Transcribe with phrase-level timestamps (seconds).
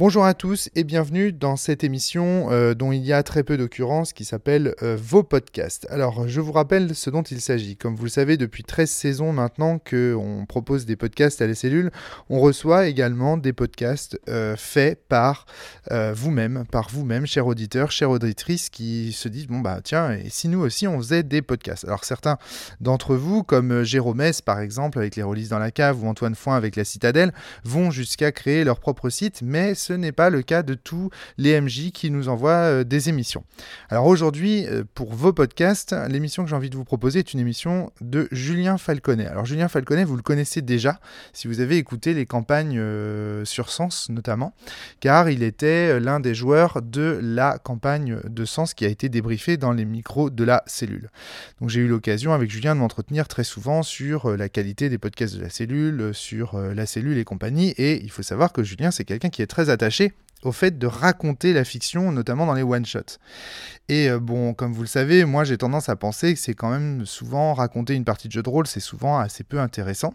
[0.00, 3.58] Bonjour à tous et bienvenue dans cette émission euh, dont il y a très peu
[3.58, 5.86] d'occurrences qui s'appelle euh, Vos podcasts.
[5.90, 7.76] Alors je vous rappelle ce dont il s'agit.
[7.76, 11.90] Comme vous le savez, depuis 13 saisons maintenant qu'on propose des podcasts à la cellule,
[12.30, 15.44] on reçoit également des podcasts euh, faits par
[15.90, 20.48] vous-même, par vous-même, chers auditeurs, chères auditrices, qui se disent, bon bah tiens, et si
[20.48, 21.84] nous aussi on faisait des podcasts?
[21.84, 22.38] Alors certains
[22.80, 26.36] d'entre vous, comme Jérôme S par exemple avec les releases dans la cave ou Antoine
[26.36, 30.62] Foin avec la Citadelle, vont jusqu'à créer leur propre site, mais n'est pas le cas
[30.62, 33.44] de tous les MJ qui nous envoient euh, des émissions.
[33.88, 37.40] Alors aujourd'hui, euh, pour vos podcasts, l'émission que j'ai envie de vous proposer est une
[37.40, 39.26] émission de Julien Falconet.
[39.26, 41.00] Alors Julien Falconet, vous le connaissez déjà
[41.32, 44.54] si vous avez écouté les campagnes euh, sur Sens notamment,
[45.00, 49.56] car il était l'un des joueurs de la campagne de Sens qui a été débriefée
[49.56, 51.10] dans les micros de la cellule.
[51.60, 55.36] Donc j'ai eu l'occasion avec Julien de m'entretenir très souvent sur la qualité des podcasts
[55.36, 59.04] de la cellule, sur la cellule et compagnie, et il faut savoir que Julien c'est
[59.04, 59.70] quelqu'un qui est très
[60.42, 63.18] au fait de raconter la fiction, notamment dans les one-shots.
[63.88, 66.70] Et euh, bon, comme vous le savez, moi j'ai tendance à penser que c'est quand
[66.70, 70.14] même souvent raconter une partie de jeu de rôle, c'est souvent assez peu intéressant.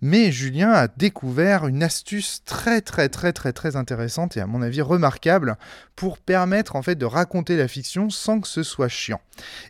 [0.00, 4.62] Mais Julien a découvert une astuce très très très très très intéressante et à mon
[4.62, 5.58] avis remarquable
[5.96, 9.20] pour permettre en fait de raconter la fiction sans que ce soit chiant.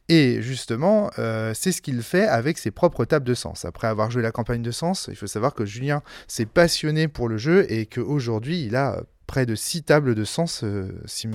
[0.08, 3.64] Et justement, euh, c'est ce qu'il fait avec ses propres tables de sens.
[3.64, 7.28] Après avoir joué la campagne de sens, il faut savoir que Julien s'est passionné pour
[7.28, 11.28] le jeu et qu'aujourd'hui il a près de 6 tables de sens, euh, si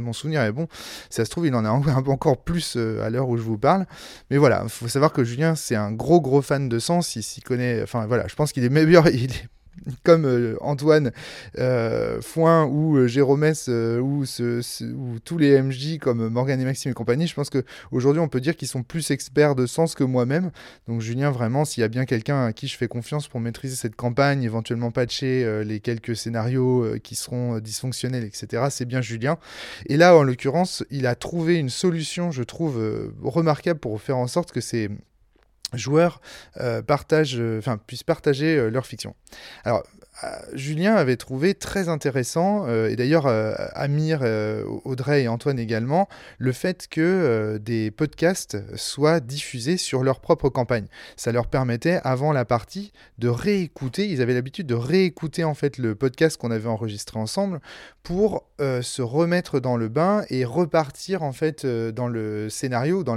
[0.00, 0.68] mon souvenir est bon.
[1.08, 1.70] Ça se trouve, il en a
[2.06, 3.86] encore plus euh, à l'heure où je vous parle.
[4.30, 7.16] Mais voilà, il faut savoir que Julien, c'est un gros gros fan de sens.
[7.16, 7.82] Il s'y connaît.
[7.82, 9.08] Enfin voilà, je pense qu'il est meilleur.
[9.18, 9.48] Il est
[10.04, 11.12] comme euh, Antoine
[11.58, 16.94] euh, Foin ou euh, Jérôme ou, ou, tous les MJ comme Morgan et Maxime et
[16.94, 20.50] compagnie, je pense qu'aujourd'hui on peut dire qu'ils sont plus experts de sens que moi-même.
[20.88, 23.76] Donc Julien, vraiment, s'il y a bien quelqu'un à qui je fais confiance pour maîtriser
[23.76, 29.38] cette campagne, éventuellement patcher les quelques scénarios qui seront dysfonctionnels, etc., c'est bien Julien.
[29.86, 32.80] Et là, en l'occurrence, il a trouvé une solution, je trouve,
[33.22, 34.90] remarquable pour faire en sorte que ces
[35.74, 36.20] joueurs
[36.60, 36.82] euh,
[37.36, 39.14] euh, puissent partager euh, leur fiction.
[40.52, 43.26] Julien avait trouvé très intéressant, et d'ailleurs
[43.74, 44.22] Amir,
[44.84, 46.08] Audrey et Antoine également,
[46.38, 50.86] le fait que des podcasts soient diffusés sur leur propre campagne.
[51.16, 55.78] Ça leur permettait, avant la partie, de réécouter, ils avaient l'habitude de réécouter en fait
[55.78, 57.60] le podcast qu'on avait enregistré ensemble
[58.02, 63.14] pour se remettre dans le bain et repartir en fait dans le scénario, dans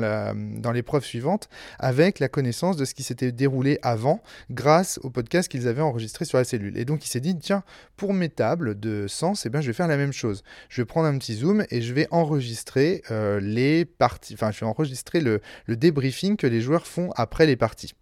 [0.71, 5.49] l'épreuve dans suivante, avec la connaissance de ce qui s'était déroulé avant, grâce au podcast
[5.49, 6.77] qu'ils avaient enregistré sur la cellule.
[6.97, 7.63] Il s'est dit, tiens,
[7.95, 10.43] pour mes tables de sens, eh bien, je vais faire la même chose.
[10.69, 14.59] Je vais prendre un petit zoom et je vais enregistrer euh, les parties, enfin je
[14.59, 17.93] vais enregistrer le, le débriefing que les joueurs font après les parties.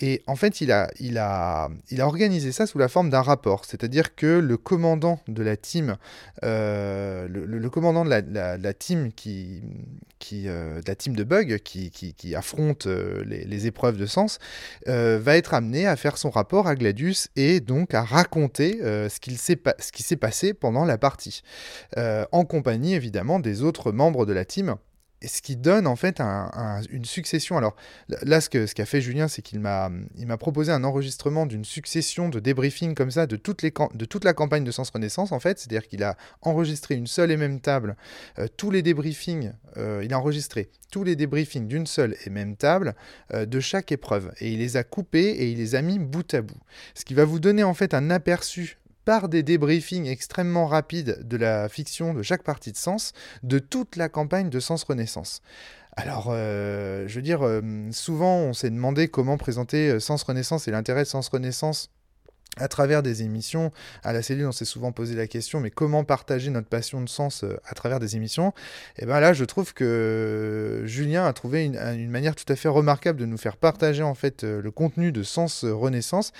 [0.00, 1.68] Et en fait, il a,
[2.00, 5.96] organisé ça sous la forme d'un rapport, c'est-à-dire que le commandant de la team,
[6.44, 9.62] euh, le, commandant de la, team qui,
[10.46, 10.80] euh,
[11.24, 14.38] bug qui, affronte euh, les, épreuves de sens,
[14.86, 20.02] va être amené à faire son rapport à Gladius et donc à raconter ce qui
[20.02, 21.42] s'est passé pendant la partie,
[21.96, 24.76] en compagnie évidemment des autres membres de la team
[25.28, 26.20] ce qui donne en fait
[26.90, 27.56] une succession.
[27.56, 27.76] Alors
[28.22, 29.90] là, ce qu'a fait Julien, c'est qu'il m'a
[30.38, 34.90] proposé un enregistrement d'une succession de débriefings comme ça de toute la campagne de Sens
[34.90, 35.58] Renaissance en fait.
[35.58, 37.96] C'est-à-dire qu'il a enregistré une seule et même table,
[38.38, 42.56] euh, tous les débriefings, euh, il a enregistré tous les débriefings d'une seule et même
[42.56, 42.94] table
[43.32, 44.32] euh, de chaque épreuve.
[44.40, 46.60] Et il les a coupés et il les a mis bout à bout.
[46.94, 51.36] Ce qui va vous donner en fait un aperçu par des débriefings extrêmement rapides de
[51.36, 55.42] la fiction de chaque partie de Sens, de toute la campagne de Sens Renaissance.
[55.94, 60.66] Alors, euh, je veux dire, euh, souvent on s'est demandé comment présenter euh, Sens Renaissance
[60.66, 61.90] et l'intérêt de Sens Renaissance
[62.58, 63.72] à travers des émissions.
[64.02, 67.08] À la cellule, on s'est souvent posé la question, mais comment partager notre passion de
[67.08, 68.52] sens à travers des émissions?
[68.98, 72.68] Et bien là, je trouve que Julien a trouvé une, une, manière tout à fait
[72.68, 76.32] remarquable de nous faire partager en fait le contenu de Sens Renaissance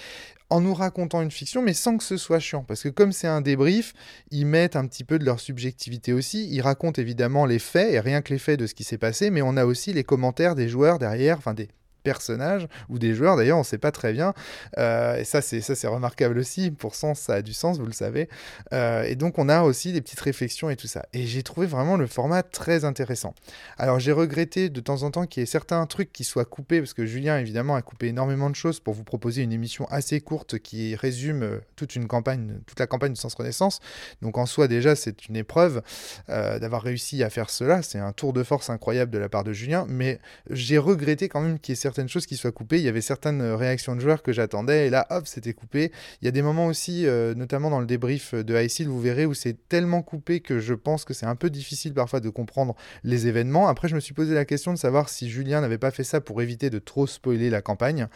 [0.53, 2.63] en nous racontant une fiction, mais sans que ce soit chiant.
[2.63, 3.95] Parce que comme c'est un débrief,
[4.31, 6.47] ils mettent un petit peu de leur subjectivité aussi.
[6.51, 9.31] Ils racontent évidemment les faits, et rien que les faits de ce qui s'est passé,
[9.31, 11.69] mais on a aussi les commentaires des joueurs derrière, enfin des,
[12.03, 13.37] personnages ou des joueurs.
[13.37, 14.35] D'ailleurs on ne sait pas très bien
[14.79, 16.71] euh, et ça c'est ça c'est remarquable aussi.
[16.71, 18.29] Pour sens ça a du sens vous le savez.
[18.73, 21.07] Euh, et donc on a aussi des petites réflexions et tout ça.
[21.13, 23.35] Et j'ai trouvé vraiment le format très intéressant.
[23.79, 26.81] Alors j'ai regretté de temps en temps qu'il y ait certains trucs qui soient coupés
[26.81, 30.21] parce que Julien évidemment a coupé énormément de choses pour vous proposer une émission assez
[30.21, 33.81] courte qui résume euh, toute une campagne toute la campagne de Sens Renaissance.
[34.21, 35.83] Donc en soi déjà c'est une épreuve
[36.29, 37.83] d'avoir réussi à faire cela.
[37.83, 39.87] C'est un tour de force incroyable de la part de Julien.
[39.89, 40.19] Mais
[40.51, 42.79] j'ai regretté quand même qu'il y ait certaines choses qui soient coupées.
[42.79, 45.93] Il y avait certaines réactions de joueurs que j'attendais et là, hop, c'était coupé.
[46.23, 47.07] Il y a des moments aussi,
[47.37, 51.05] notamment dans le débrief de ICIL, vous verrez où c'est tellement coupé que je pense
[51.05, 52.75] que c'est un peu difficile parfois de comprendre
[53.05, 53.69] les événements.
[53.69, 56.23] Après, je me suis posé la question de savoir si Julien n'avait pas fait ça
[56.23, 58.09] pour éviter de trop spoiler la campagne.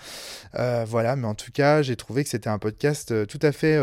[0.55, 3.79] voilà, mais en tout cas, j'ai trouvé que c'était un podcast tout à fait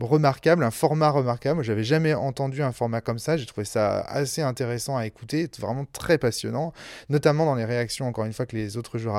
[0.00, 1.62] remarquable, un format remarquable.
[1.62, 3.38] J'avais jamais entendu un format comme ça.
[3.38, 6.74] J'ai trouvé ça assez intéressant à écouter, vraiment très passionnant,
[7.08, 9.16] notamment dans les réactions, encore une fois, que les autres joueurs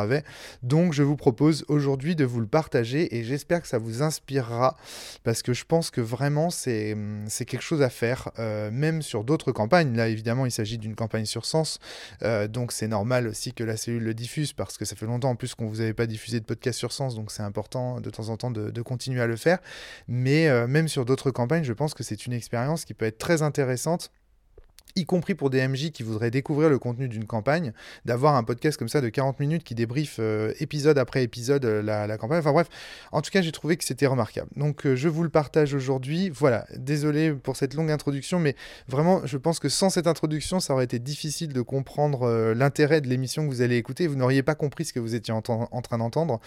[0.62, 4.78] Donc, je vous propose aujourd'hui de vous le partager et j'espère que ça vous inspirera
[5.24, 6.96] parce que je pense que vraiment, c'est
[7.46, 9.96] quelque chose à faire, euh, même sur d'autres campagnes.
[9.96, 11.80] Là, évidemment, il s'agit d'une campagne sur sens,
[12.24, 15.32] euh, donc c'est normal aussi que la cellule le diffuse parce que ça fait longtemps
[15.32, 18.10] en plus qu'on vous avait pas diffusé de podcast sur sens, donc c'est important de
[18.10, 19.60] temps en temps de, continuer à le faire.
[20.08, 23.18] Mais euh, même sur d'autres campagnes, je pense que c'est une expérience qui peut être
[23.18, 24.12] très intéressante
[24.96, 27.74] y compris pour des MJ qui voudraient découvrir le contenu d'une campagne,
[28.06, 31.82] d'avoir un podcast comme ça de 40 minutes qui débriefe euh, épisode après épisode euh,
[31.82, 32.40] la, campagne.
[32.40, 32.68] Enfin bref,
[33.12, 34.50] en tout cas, j'ai trouvé que c'était remarquable.
[34.56, 36.30] Donc euh, je vous le partage aujourd'hui.
[36.30, 38.56] Voilà, désolé pour cette longue introduction, mais
[38.88, 43.08] vraiment, je pense que sans cette introduction, ça aurait été difficile de comprendre l'intérêt de
[43.08, 44.08] l'émission que vous allez écouter.
[44.08, 46.40] Vous n'auriez pas compris ce que vous étiez en, train d'entendre.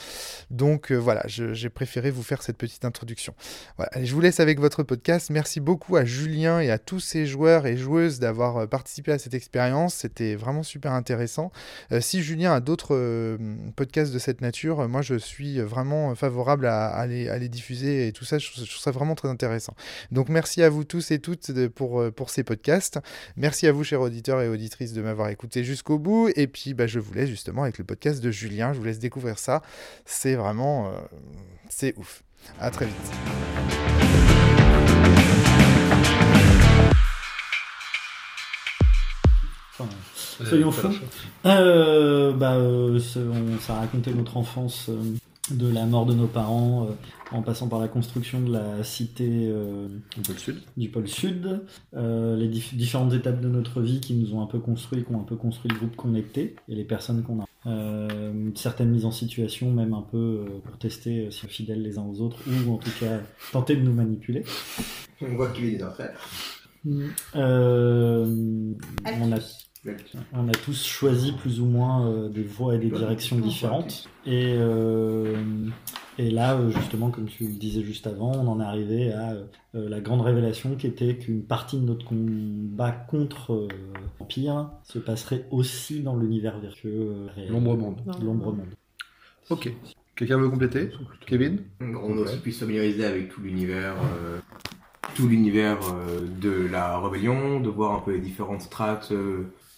[0.50, 3.34] Donc voilà, j'ai préféré vous faire cette petite introduction.
[3.76, 5.30] Voilà, je vous laisse avec votre podcast.
[5.30, 9.18] Merci beaucoup à Julien et à tous ces joueurs et joueuses d'avoir euh, participé à
[9.18, 9.94] cette expérience.
[9.94, 11.50] C'était vraiment super intéressant.
[11.92, 13.38] Euh, si Julien a d'autres euh,
[13.74, 18.38] podcasts de cette nature, moi je suis vraiment favorable à, les, diffuser et tout ça.
[18.38, 19.74] Je, trouve ça vraiment très intéressant.
[20.10, 22.98] Donc merci à vous tous et toutes pour, pour ces podcasts.
[23.36, 26.30] Merci à vous, chers auditeurs et auditrices, de m'avoir écouté jusqu'au bout.
[26.36, 28.72] Et puis bah, je vous laisse justement avec le podcast de Julien.
[28.72, 29.62] Je vous laisse découvrir ça.
[30.04, 30.92] C'est vraiment...
[31.68, 32.22] c'est ouf.
[32.60, 33.95] À très vite.
[40.44, 40.88] Soyons fous.
[41.44, 46.26] Euh, bah, euh, on, ça a raconté notre enfance euh, de la mort de nos
[46.26, 46.88] parents
[47.30, 49.48] en passant par la construction de la cité
[50.16, 51.60] du pôle sud, du pôle sud
[51.92, 55.24] les différentes étapes de notre vie qui nous ont un peu construit, qui ont un
[55.24, 57.46] peu construit le groupe connecté et les personnes qu'on a.
[58.56, 62.06] certaines mises en situation, même un peu pour tester si on est fidèles les uns
[62.06, 63.20] aux autres ou en tout cas
[63.52, 64.42] tenter de nous manipuler.
[65.22, 66.18] On voit qu'il est frère.
[67.34, 68.74] Euh,
[69.20, 69.38] on a
[70.32, 74.08] on a tous choisi plus ou moins euh, des voies et des directions différentes.
[74.24, 75.36] Et, euh,
[76.18, 79.34] et là, euh, justement, comme tu le disais juste avant, on en est arrivé à
[79.74, 83.68] la grande révélation qui était qu'une partie de notre combat contre
[84.18, 88.00] l'Empire se passerait aussi dans l'univers vertueux L'ombre monde.
[88.22, 88.66] L'ombre monde.
[89.50, 89.72] Ok.
[90.14, 90.88] Quelqu'un veut compléter?
[91.26, 91.58] Kevin?
[91.80, 93.96] On a aussi pu se familiariser avec tout l'univers
[95.14, 95.78] tout l'univers
[96.40, 99.12] de la rébellion, de voir un peu les différentes strates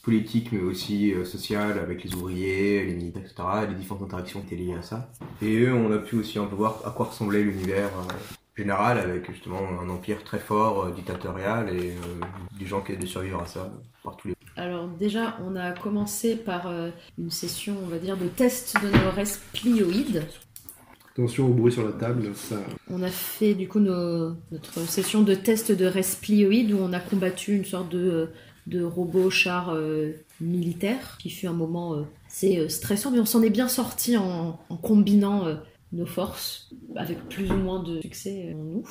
[0.08, 3.42] politique mais aussi euh, sociale avec les ouvriers, les militaires, etc.
[3.68, 5.10] les différentes interactions qui étaient liées à ça.
[5.42, 8.12] Et on a pu aussi un peu voir à quoi ressemblait l'univers euh,
[8.56, 11.94] général avec justement un empire très fort, euh, dictatorial et
[12.58, 13.70] des gens qui aidaient de survivre à ça
[14.02, 16.68] par tous les alors déjà, on a commencé par
[17.16, 20.26] une session, on va dire, de test de nos resplioïdes.
[21.18, 22.30] Attention au bruit sur la table.
[22.88, 24.36] On a fait du coup notre
[24.86, 28.28] session de test de resplioïdes où on a combattu une sorte de
[28.68, 33.24] de robots chars euh, militaires, qui fut un moment euh, assez euh, stressant, mais on
[33.24, 35.46] s'en est bien sorti en, combinant
[35.92, 38.88] nos forces, avec plus ou moins de succès en nous.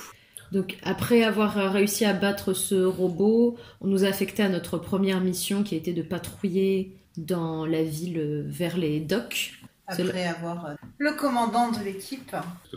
[0.51, 5.21] Donc après avoir réussi à battre ce robot, on nous a affecté à notre première
[5.21, 9.53] mission qui été de patrouiller dans la ville vers les docks.
[9.87, 12.35] Après avoir le commandant de l'équipe.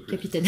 [0.09, 0.47] Capitaine.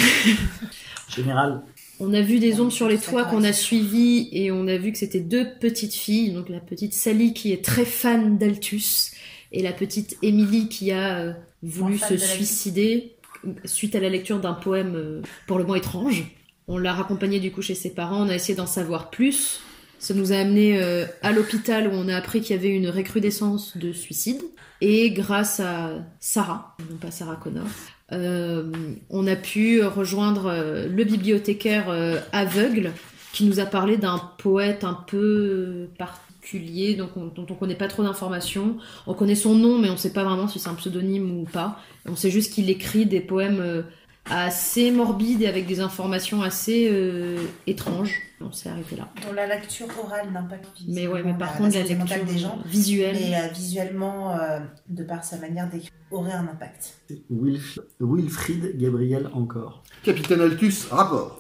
[1.09, 1.63] Général.
[1.99, 4.93] On a vu des ombres sur les toits qu'on a suivis et on a vu
[4.93, 6.33] que c'était deux petites filles.
[6.33, 9.13] Donc la petite Sally qui est très fan d'Altus
[9.51, 13.17] et la petite Emily qui a euh, voulu se suicider
[13.65, 16.25] suite à la lecture d'un poème euh, pour le moins étrange.
[16.69, 19.61] On l'a raccompagnée du coup chez ses parents, on a essayé d'en savoir plus.
[20.03, 22.89] Ça nous a amené euh, à l'hôpital où on a appris qu'il y avait une
[22.89, 24.43] recrudescence de suicide.
[24.81, 27.69] Et grâce à Sarah, non pas Sarah Connor,
[28.11, 28.73] euh,
[29.11, 31.89] on a pu rejoindre euh, le bibliothécaire
[32.33, 32.91] aveugle
[33.33, 38.03] qui nous a parlé d'un poète un peu particulier donc dont on connaît pas trop
[38.03, 38.79] d'informations.
[39.07, 41.79] On connaît son nom mais on sait pas vraiment si c'est un pseudonyme ou pas.
[42.09, 43.85] On sait juste qu'il écrit des poèmes
[44.31, 46.91] assez morbides et avec des informations assez
[47.67, 48.21] étranges.
[48.41, 49.09] On s'est arrêté là.
[49.27, 50.57] Dans la lecture orale n'a pas
[50.89, 53.17] Mais ouais, mais par contre la, lecture des gens, visuelle.
[53.21, 54.37] Mais visuellement,
[54.89, 56.95] de par sa manière d'écrire aurait un impact.
[58.01, 59.83] Wilfried Gabriel encore.
[60.03, 61.39] Capitaine Altus, rapport.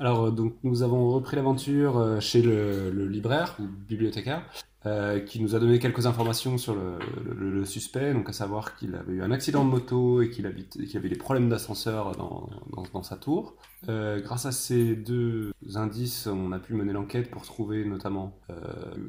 [0.00, 4.42] Alors, euh, donc, nous avons repris l'aventure euh, chez le, libraire ou bibliothécaire.
[4.86, 9.12] Euh, qui nous a donné quelques informations sur le, suspect, donc à savoir qu'il avait
[9.14, 13.56] eu un accident de moto et qu'il avait des problèmes d'ascenseur dans sa tour.
[13.88, 18.54] Euh, grâce à ces deux indices, on a pu mener l'enquête pour trouver notamment, euh,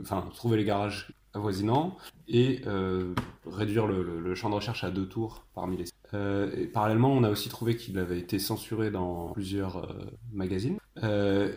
[0.02, 1.98] enfin, trouver les garages avoisinants
[2.28, 3.14] et euh,
[3.46, 5.86] réduire le, le- le champ de recherche à deux tours parmi les.
[6.14, 9.94] Euh, et parallèlement, on a aussi trouvé qu'il avait été censuré dans plusieurs euh,
[10.32, 10.78] magazines.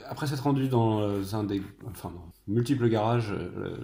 [0.09, 3.33] Après s'être rendu dans un des, enfin, dans multiples garages,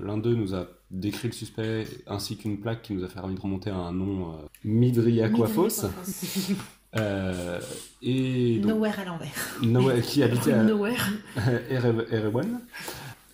[0.03, 3.41] l'un d'eux nous a décrit le suspect ainsi qu'une plaque qui nous a permis de
[3.41, 4.35] remonter à un nom euh,
[4.65, 5.87] Midri Aquafos.
[6.97, 7.59] Euh,
[8.03, 10.03] et donc, Nowhere à l'envers.
[10.03, 11.01] Qui habitait à Nowhere.
[11.71, 12.61] Ere- Erewan.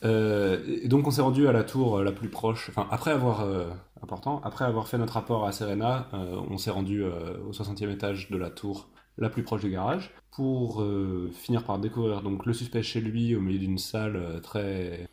[0.05, 2.69] Euh, et donc on s'est rendu à la tour la plus proche.
[2.71, 3.69] Enfin, après avoir euh,
[4.03, 7.91] important, après avoir fait notre rapport à Serena, euh, on s'est rendu euh, au 60e
[7.91, 8.89] étage de la tour
[9.19, 13.35] la plus proche du garage pour euh, finir par découvrir donc le suspect chez lui
[13.35, 15.09] au milieu d'une salle euh, très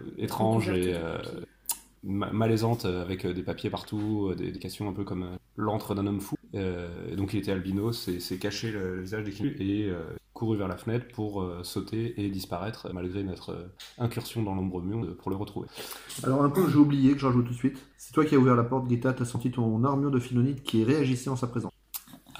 [0.00, 1.18] euh, étrange et euh,
[2.02, 5.94] malaisante euh, avec euh, des papiers partout, euh, des, des questions un peu comme l'antre
[5.94, 6.36] d'un homme fou.
[7.16, 9.88] Donc il était albinos et s'est caché le, visage d'équipe et
[10.32, 15.14] couru vers la fenêtre pour sauter et disparaître malgré notre incursion dans l'ombre mur euh,
[15.14, 15.68] pour le retrouver.
[16.24, 17.78] Alors, un point que j'ai oublié, que je rajoute tout de suite.
[17.96, 20.82] C'est toi qui as ouvert la porte, Guetta, t'as senti ton armure de Philonite qui
[20.82, 21.72] réagissait en sa présence.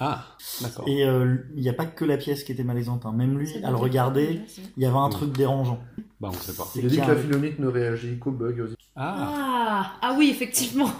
[0.03, 0.25] Ah,
[0.61, 0.85] d'accord.
[0.87, 3.05] Et euh, il n'y a pas que la pièce qui était malaisante.
[3.05, 3.13] hein.
[3.15, 4.41] Même lui, à le regarder,
[4.75, 5.79] il y avait un truc dérangeant.
[6.19, 6.67] Bah on sait pas.
[6.75, 8.55] Il a dit que la Philonite ne réagit qu'aux bugs.
[8.61, 10.91] aux- Ah, Ah, ah oui, effectivement.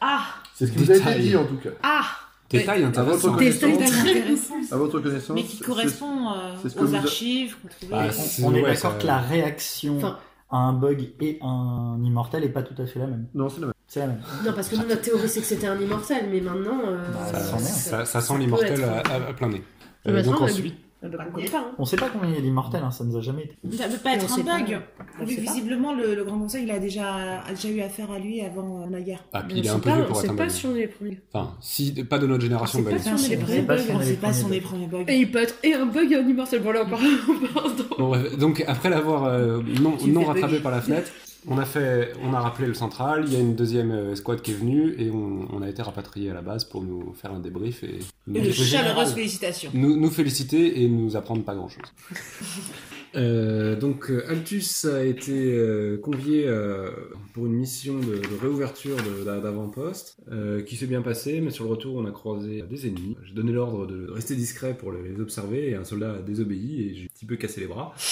[0.00, 0.24] Ah,
[0.54, 1.22] C'est ce qui vous a été Détail.
[1.22, 1.70] dit, en tout cas.
[1.84, 2.02] ah.
[2.50, 4.54] détail À votre intéressant.
[4.70, 8.08] À votre connaissance, Mais qui correspond euh, que aux archives qu'on trouvait.
[8.08, 10.18] Bah, On est ouais, d'accord que la réaction Enfin-
[10.56, 13.26] un bug et un immortel est pas tout à fait la même.
[13.34, 13.74] Non, c'est la même.
[13.86, 14.20] C'est la même.
[14.44, 16.80] Non, parce que nous, notre théorie, c'est que c'était un immortel, mais maintenant.
[16.86, 17.64] euh, Bah, Ça, ça sent bien.
[17.66, 19.62] ça- ça sent peut l'immortel être- à, plein nez.
[20.06, 20.74] Euh, donc ensuite,
[21.08, 21.72] bah, on connaît pas, hein.
[21.78, 23.76] On sait pas combien il y a d'immortels, hein, ça nous a jamais été.
[23.76, 24.58] Ça peut pas On être sait un pas.
[24.58, 24.80] bug.
[25.26, 28.82] Visiblement, le, le Grand Conseil il a déjà, a déjà eu affaire à lui avant
[28.82, 29.24] euh, la guerre.
[29.32, 30.42] ah, puis On il est un peu pas- vieux on pour sait être un pas
[30.44, 30.52] bug.
[30.52, 31.20] si on est les premiers.
[31.32, 33.02] Enfin, si, pas de notre génération, On sait bug.
[33.02, 34.40] pas si on est les premiers bugs, si on on est sait les pas si
[34.40, 35.04] on premiers est les premiers bugs.
[35.08, 36.60] Et il peut être et un bug et un immortel.
[36.62, 37.04] Voilà, on parle.
[37.28, 41.10] on parle Bon, donc après l'avoir euh, non, non rattrapé par la fenêtre,
[41.48, 43.24] on a fait, on a rappelé le central.
[43.26, 45.82] Il y a une deuxième euh, escouade qui est venue et on, on a été
[45.82, 48.86] rapatrié à la base pour nous faire un débrief et nous, Et de général.
[48.86, 49.70] chaleureuses félicitations.
[49.74, 51.84] nous, nous féliciter et nous apprendre pas grand chose.
[53.14, 56.90] donc euh, Altus a été euh, convié euh,
[57.32, 61.70] pour une mission de, de réouverture d'avant-poste euh, qui s'est bien passée, mais sur le
[61.70, 63.16] retour on a croisé des ennemis.
[63.24, 66.94] J'ai donné l'ordre de rester discret pour les observer et un soldat a désobéi et
[66.96, 67.94] j'ai un petit peu cassé les bras.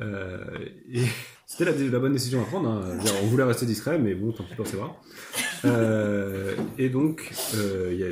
[0.00, 0.38] Euh,
[0.92, 1.02] et
[1.46, 2.68] c'était la, la bonne décision à prendre.
[2.68, 2.98] hein.
[3.22, 5.00] On voulait rester discret, mais bon, tant pis pour bras.
[5.64, 8.08] Euh, et donc, euh, y a-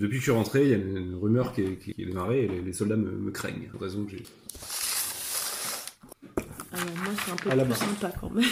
[0.00, 2.04] depuis que je suis rentré, il y a une, une rumeur qui est, qui est
[2.06, 3.68] démarrée et les, les soldats me, me craignent.
[3.70, 4.22] Pour raison que j'ai.
[6.72, 7.76] Alors, moi, c'est un peu À la plus main.
[7.76, 8.44] sympa quand même.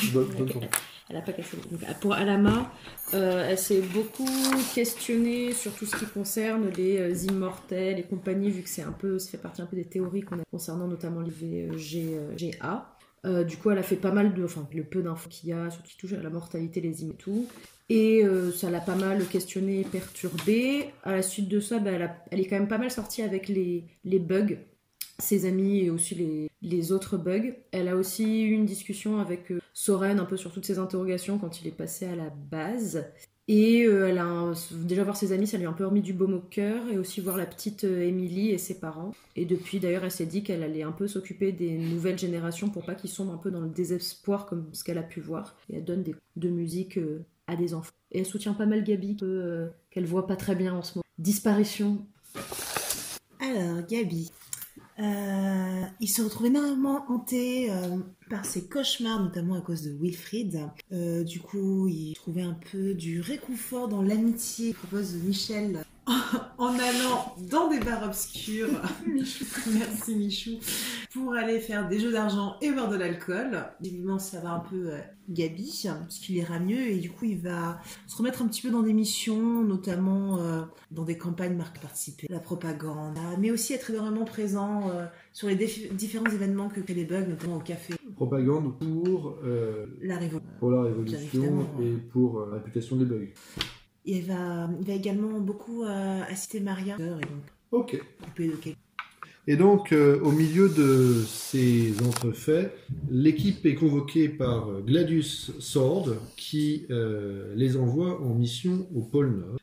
[1.11, 1.57] Elle a pas cassé.
[1.71, 2.73] Donc, pour Alama,
[3.15, 4.29] euh, elle s'est beaucoup
[4.75, 8.93] questionnée sur tout ce qui concerne les euh, immortels et compagnie, vu que c'est un
[8.93, 11.31] peu, ça fait partie un peu des théories qu'on a concernant notamment les
[11.67, 12.92] VGA.
[13.25, 15.53] Euh, du coup, elle a fait pas mal de, enfin, le peu d'infos qu'il y
[15.53, 17.47] a, sur ce qui touche à la mortalité, les et tout.
[17.89, 20.87] Et euh, ça l'a pas mal questionné et perturbé.
[21.05, 21.91] À la suite de ça, bah,
[22.31, 24.57] elle est quand même pas mal sortie avec les, les bugs
[25.19, 27.55] ses amis et aussi les, les autres bugs.
[27.71, 31.39] Elle a aussi eu une discussion avec euh, Soren un peu sur toutes ses interrogations
[31.39, 33.05] quand il est passé à la base.
[33.49, 34.53] Et euh, elle a
[34.85, 36.99] déjà voir ses amis, ça lui a un peu remis du baume au cœur et
[36.99, 39.13] aussi voir la petite euh, Emily et ses parents.
[39.35, 42.85] Et depuis d'ailleurs, elle s'est dit qu'elle allait un peu s'occuper des nouvelles générations pour
[42.85, 45.57] pas qu'ils sombrent un peu dans le désespoir comme ce qu'elle a pu voir.
[45.71, 47.93] Et elle donne des, de musique euh, à des enfants.
[48.13, 49.17] Et elle soutient pas mal Gabi
[49.91, 51.05] qu'elle voit pas très bien en ce moment.
[51.19, 52.07] Disparition.
[53.41, 54.31] Alors, Gabi.
[54.99, 57.71] Il se retrouve énormément hanté
[58.33, 60.59] par ses cauchemars, notamment à cause de Wilfried.
[60.91, 65.85] Euh, du coup, il trouvait un peu du réconfort dans l'amitié qu'il propose Michel
[66.59, 68.81] en allant dans des bars obscurs.
[69.07, 70.53] Michou, merci Michou.
[71.13, 73.67] Pour aller faire des jeux d'argent et boire de l'alcool.
[73.85, 74.99] Évidemment, ça va un peu euh,
[75.29, 78.71] Gabi, parce qu'il ira mieux et du coup, il va se remettre un petit peu
[78.71, 83.91] dans des missions, notamment euh, dans des campagnes marques participer, la propagande, mais aussi être
[83.91, 85.57] énormément présent euh, sur les
[85.93, 90.53] différents événements que créent les bugs, notamment au café, Propagande pour, euh, la révolution.
[90.61, 93.27] pour la révolution et pour euh, la réputation des bugs.
[94.05, 97.99] Et il va, il va également beaucoup euh, assister Maria, et donc Ok.
[99.49, 102.73] Et donc, euh, au milieu de ces entrefaits,
[103.11, 109.59] l'équipe est convoquée par Gladius Sword, qui euh, les envoie en mission au pôle Nord.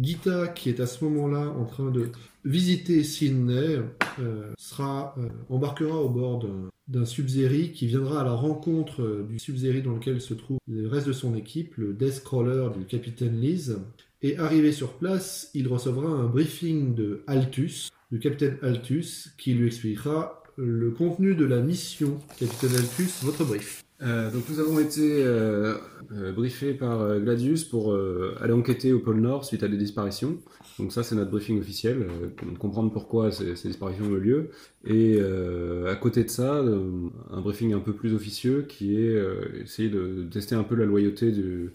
[0.00, 2.08] Gita, qui est à ce moment-là en train de
[2.44, 3.80] visiter Sydney,
[4.20, 6.44] euh, sera, euh, embarquera au bord
[6.88, 10.86] d'un Sub-Zeri qui viendra à la rencontre euh, du Sub-Zeri dans lequel se trouve le
[10.86, 13.78] reste de son équipe, le Deathcrawler du capitaine Liz.
[14.22, 19.66] Et arrivé sur place, il recevra un briefing de Altus, du capitaine Altus, qui lui
[19.66, 22.18] expliquera le contenu de la mission.
[22.38, 23.82] Capitaine Altus, votre brief.
[24.00, 25.24] Donc nous avons été
[26.34, 27.94] briefés par Gladius pour
[28.40, 30.38] aller enquêter au pôle Nord suite à des disparitions.
[30.78, 32.28] Donc ça c'est notre briefing officiel, euh,
[32.58, 34.50] comprendre pourquoi ces, ces disparitions ont eu lieu.
[34.84, 39.14] Et euh, à côté de ça, euh, un briefing un peu plus officieux qui est
[39.14, 41.70] euh, essayer de tester un peu la loyauté du,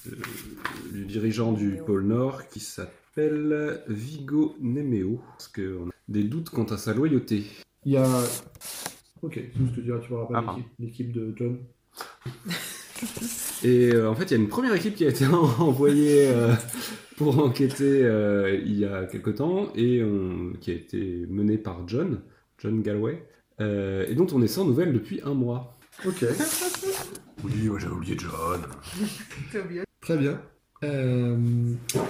[0.91, 5.21] du dirigeant du pôle Nord qui s'appelle Vigo Nemeo.
[5.37, 7.43] Parce qu'on a des doutes quant à sa loyauté.
[7.85, 8.05] Il y a.
[9.21, 11.57] Ok, c'est ce que tu diras, tu me rappelles Ah, l'équipe- l'équipe de John.
[13.63, 15.25] Et euh, en fait, il y a une première équipe qui a été
[15.59, 16.53] envoyée euh,
[17.19, 21.85] pour enquêter euh, il y a quelque temps et on- qui a été menée par
[21.87, 22.21] John,
[22.57, 23.23] John Galway,
[23.59, 25.77] euh, et dont on est sans nouvelles depuis un mois.
[26.05, 26.23] Ok,
[27.43, 28.61] Oui, moi j'avais oublié John.
[30.01, 30.41] très bien.
[30.83, 31.37] Euh,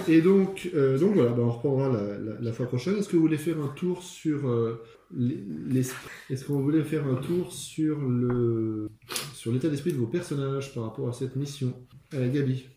[0.06, 2.96] et donc, euh, donc voilà, bah, on reprendra la, la- la fois prochaine.
[2.96, 4.80] Est-ce que vous voulez faire un tour sur euh,
[5.12, 8.88] les- l'esprit Est-ce qu'on voulait faire un tour sur le
[9.34, 11.72] sur l'état d'esprit de vos personnages par rapport à cette mission?
[12.14, 12.68] Euh, Gabi.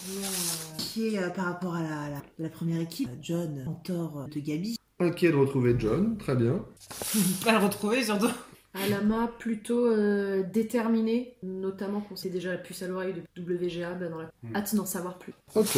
[0.78, 4.76] Qui est euh, par rapport à la, la- la première équipe, John, mentor de Gabi.
[5.00, 6.66] Inquiet de retrouver John, très bien.
[7.46, 8.30] Pas le retrouver surtout.
[8.74, 14.08] Alama plutôt euh, déterminée, notamment qu'on sait déjà la puce à l'oreille de WGA, bah,
[14.10, 14.56] dans la Hmm.
[14.56, 15.34] hâte d'en savoir plus.
[15.56, 15.78] Ok.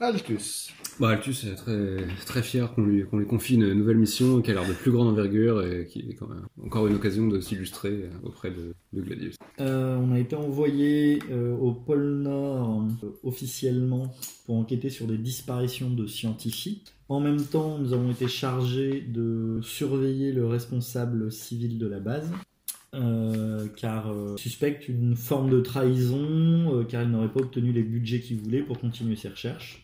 [0.00, 0.72] Altus.
[1.00, 1.56] Bah, Altus est
[2.24, 5.66] très, fier qu'on lui, confie une nouvelle mission qui a l'air de plus grande envergure
[5.66, 9.36] et qui est quand même encore une occasion de s'illustrer auprès de, Gladius.
[9.60, 14.14] Euh, on a été envoyé euh, au pôle Nord euh, officiellement
[14.46, 16.92] pour enquêter sur des disparitions de scientifiques.
[17.08, 22.30] En même temps, nous avons été chargés de surveiller le responsable civil de la base,
[23.76, 28.38] car euh, suspecte une forme de trahison, car il n'aurait pas obtenu les budgets qu'il
[28.38, 29.82] voulait pour continuer ses recherches.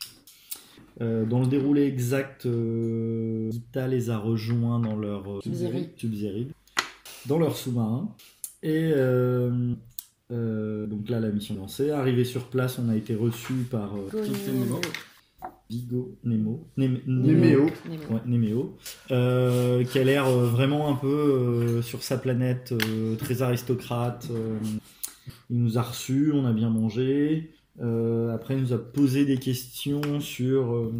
[1.01, 5.41] Euh, dans le déroulé exact, euh, Ita les a rejoints dans leur euh,
[7.27, 8.15] dans leur sous-marin.
[8.63, 9.73] Et euh,
[10.31, 11.91] euh, donc là, la mission est lancée.
[11.91, 14.09] Arrivé sur place, on a été reçu par euh,
[15.71, 16.67] Vigo Nemo.
[16.77, 17.67] Nem- Néméo.
[18.11, 18.77] Ouais, Néméo,
[19.11, 24.29] euh, qui a l'air euh, vraiment un peu euh, sur sa planète, euh, très aristocrate.
[24.33, 24.59] euh,
[25.49, 27.53] il nous a reçus, on a bien mangé.
[27.81, 30.73] Euh, après, il nous a posé des questions sur.
[30.75, 30.93] euh,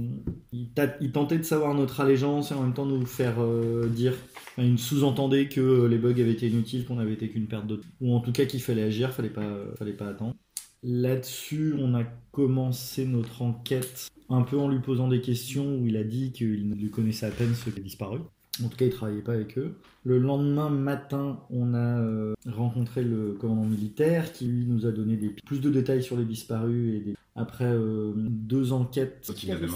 [0.53, 3.87] il, t'a- il tentait de savoir notre allégeance et en même temps nous faire euh,
[3.89, 4.15] dire.
[4.57, 7.77] enfin, il sous-entendait que les bugs avaient été inutiles, qu'on avait été qu'une perte de
[7.77, 7.89] temps.
[8.01, 10.35] Ou en tout cas qu'il fallait agir, fallait pas, fallait pas attendre.
[10.83, 15.97] Là-dessus, on a commencé notre enquête un peu en lui posant des questions où il
[15.99, 18.21] a dit qu'il ne connaissait à peine ceux qui avaient disparu.
[18.65, 19.75] En tout cas, il travaillait pas avec eux.
[20.05, 25.17] Le lendemain matin, on a euh, rencontré le commandant militaire qui lui nous a donné
[25.17, 29.31] des, plus de détails sur les disparus et des- après euh, deux enquêtes.
[29.35, 29.67] Qu'il avait.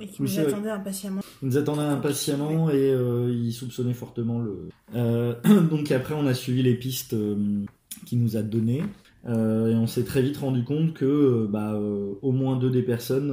[0.00, 1.20] Et qui Oui, nous attendait impatiemment.
[1.42, 4.68] Il nous attendait impatiemment et euh, il soupçonnait fortement le.
[4.94, 5.34] Euh,
[5.70, 7.36] donc après, on a suivi les pistes euh,
[8.06, 8.82] qu'il nous a données
[9.26, 12.70] euh, et on s'est très vite rendu compte que euh, bah, euh, au moins deux
[12.70, 13.30] des personnes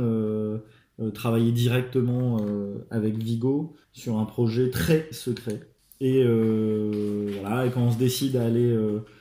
[1.01, 5.61] euh, travaillaient directement euh, avec Vigo sur un projet très secret.
[5.99, 8.75] Et euh, voilà, quand on se décide à aller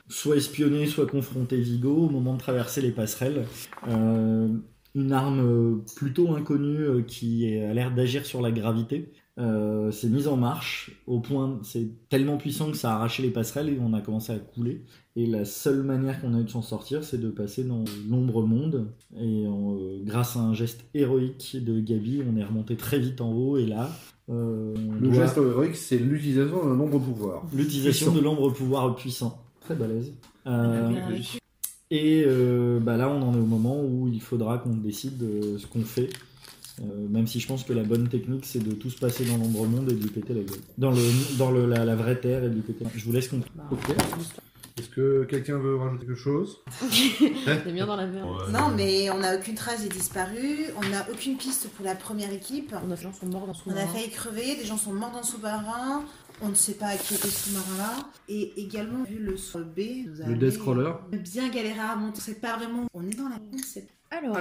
[0.09, 3.45] soit espionner, soit confronter Vigo, au moment de traverser les passerelles,
[3.87, 10.37] une arme plutôt inconnue qui a l'air d'agir sur la gravité euh, s'est mise en
[10.37, 14.01] marche au point c'est tellement puissant que ça a arraché les passerelles et on a
[14.01, 14.85] commencé à couler.
[15.17, 18.43] Et la seule manière qu'on a eu de s'en sortir c'est de passer dans l'ombre
[18.47, 18.87] monde.
[19.19, 23.21] Et en, euh, grâce à un geste héroïque de Gabi on est remonté très vite
[23.21, 23.57] en haut.
[23.57, 23.91] Et là
[24.29, 27.43] euh, Le doit- geste héroïque, c'est l'utilisation d'un nombre pouvoir.
[27.55, 29.43] l'utilisation de l'ombre pouvoir puissant.
[29.63, 30.13] Très balèze.
[30.47, 30.91] Euh,
[31.91, 35.59] et euh, bah là, on en est au moment où il faudra qu'on décide de
[35.59, 36.09] ce qu'on fait.
[36.83, 39.67] Euh, même si je pense que la bonne technique, c'est de tous passer dans l'ombre
[39.67, 40.59] monde et de lui péter la gueule.
[40.79, 43.13] Dans, le, dans le, la, la vraie terre et de lui péter la Je vous
[43.13, 43.71] laisse comprendre.
[43.73, 43.95] Ok.
[44.79, 48.29] Est-ce que quelqu'un veut rajouter quelque chose C'est bien dans la merde.
[48.51, 52.33] Non, mais on n'a aucune trace des disparus, on n'a aucune piste pour la première
[52.33, 52.75] équipe.
[52.87, 54.95] On a des gens sont morts dans son On a failli crever, des gens sont
[54.95, 56.03] morts dans le sous-marin,
[56.41, 58.09] on ne sait pas qui était ce sous-marin-là.
[58.31, 62.21] Et également, vu le sous B, nous a Le Deathcrawler bien galéré à monter.
[62.23, 62.87] C'est pas vraiment.
[62.95, 63.37] On est dans la.
[63.63, 64.37] c'est- Alors,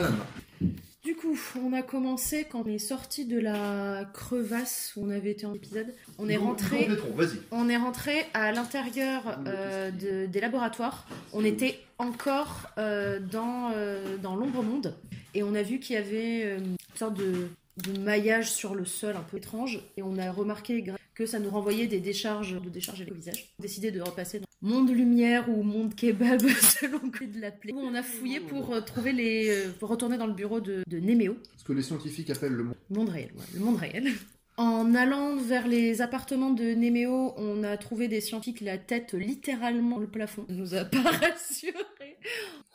[1.04, 5.32] du coup, on a commencé quand on est sorti de la crevasse où on avait
[5.32, 5.94] été en épisode.
[6.18, 6.88] On est rentré.
[7.16, 7.40] Vas-y.
[7.52, 11.08] On est rentré à l'intérieur euh, de- des laboratoires.
[11.34, 14.96] On était encore euh, dans, euh, dans l'ombre monde
[15.34, 17.48] et on a vu qu'il y avait une sorte de
[17.84, 20.84] de maillage sur le sol un peu étrange et on a remarqué
[21.16, 23.54] que ça nous renvoyait des décharges de décharges au visage.
[23.60, 27.74] On a décidé de repasser dans monde lumière ou monde kebab selon que de l'appeler.
[27.76, 30.98] On a fouillé pour euh, trouver les euh, pour retourner dans le bureau de, de
[31.00, 32.76] Néméo, Ce que les scientifiques appellent le monde.
[32.90, 34.10] monde réel, ouais, le monde réel.
[34.58, 39.96] En allant vers les appartements de Néméo, on a trouvé des scientifiques la tête littéralement
[39.96, 40.46] dans le plafond.
[40.50, 41.74] Ça nous a pas rassurés.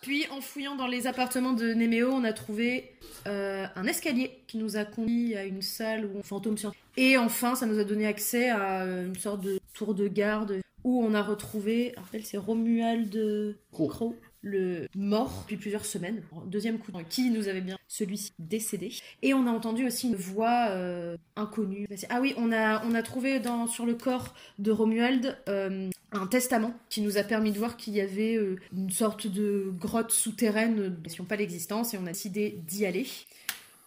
[0.02, 2.92] Puis en fouillant dans les appartements de Néméo, on a trouvé
[3.26, 6.84] euh, un escalier qui nous a conduit à une salle où on fantôme scientifique.
[6.96, 11.02] Et enfin, ça nous a donné accès à une sorte de tour de garde où
[11.02, 16.22] on a retrouvé, en fait, c'est Romuald Crow, le mort depuis plusieurs semaines.
[16.46, 18.92] Deuxième coup, qui nous avait bien celui-ci décédé.
[19.22, 21.88] Et on a entendu aussi une voix euh, inconnue.
[22.10, 26.74] Ah oui, on a, on a trouvé sur le corps de Romuald euh, un testament
[26.90, 30.96] qui nous a permis de voir qu'il y avait euh, une sorte de grotte souterraine,
[31.08, 33.06] qui n'ont pas l'existence, et on a décidé d'y aller.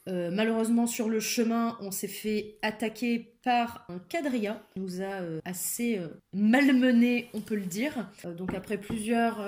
[0.07, 4.63] Euh, malheureusement, sur le chemin, on s'est fait attaquer par un quadrilla.
[4.75, 8.09] Il nous a euh, assez euh, malmené, on peut le dire.
[8.25, 9.45] Euh, donc après plusieurs,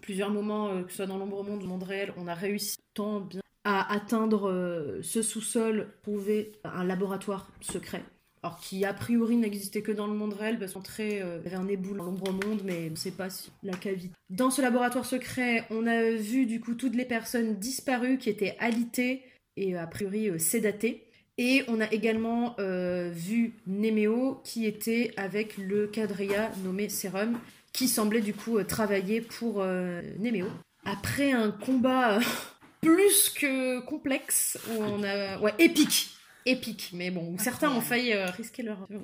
[0.00, 2.78] plusieurs moments, que ce soit dans l'ombre monde ou le monde réel, on a réussi
[2.94, 8.02] tant bien à atteindre ce sous-sol, trouver un laboratoire secret.
[8.42, 11.56] Alors qui a priori n'existait que dans le monde réel parce qu'on très, euh, avait
[11.56, 14.10] un éboule dans l'ombre monde, mais on ne sait pas si la cavité.
[14.30, 18.56] Dans ce laboratoire secret, on a vu du coup toutes les personnes disparues qui étaient
[18.60, 19.22] alitées
[19.58, 21.04] et a priori euh, sédatées.
[21.36, 27.38] Et on a également euh, vu Néméo qui était avec le quadrilla nommé Serum,
[27.72, 30.48] qui semblait du coup euh, travailler pour euh, Néméo.
[30.84, 32.20] Après un combat euh,
[32.80, 35.38] plus que complexe, où on a.
[35.38, 36.10] Ouais, épique!
[36.44, 38.88] Épique, mais bon, où certains ont failli euh, risquer leur.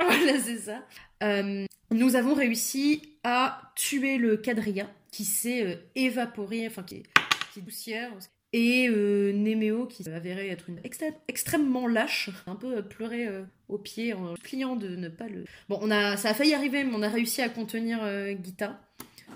[0.00, 0.84] voilà, c'est ça.
[1.22, 7.04] Euh, nous avons réussi à tuer le quadrilla qui s'est euh, évaporé, enfin qui est,
[7.52, 8.10] qui est poussière.
[8.54, 10.80] Et euh, Néméo qui avéré être une
[11.28, 15.44] extrêmement lâche, un peu euh, pleuré euh, au pied en pliant de ne pas le.
[15.68, 18.80] Bon, on a, ça a failli arriver, mais on a réussi à contenir euh, Gita.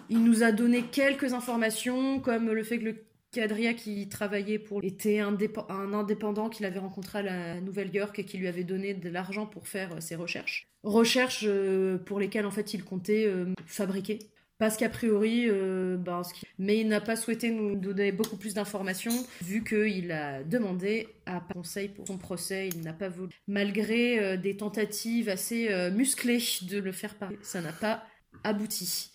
[0.08, 4.82] Il nous a donné quelques informations, comme le fait que le Quadria qui travaillait pour
[4.82, 8.64] était un, dépe- un indépendant qu'il avait rencontré à la Nouvelle-York et qui lui avait
[8.64, 10.68] donné de l'argent pour faire euh, ses recherches.
[10.84, 13.30] Recherches euh, pour lesquelles en fait il comptait
[13.66, 14.18] fabriquer.
[14.62, 16.22] Parce qu'a priori, euh, ben,
[16.56, 21.40] mais il n'a pas souhaité nous donner beaucoup plus d'informations, vu qu'il a demandé à
[21.40, 23.32] conseil pour son procès, il n'a pas voulu.
[23.48, 26.38] Malgré euh, des tentatives assez euh, musclées
[26.70, 28.04] de le faire parler, ça n'a pas
[28.44, 29.10] abouti.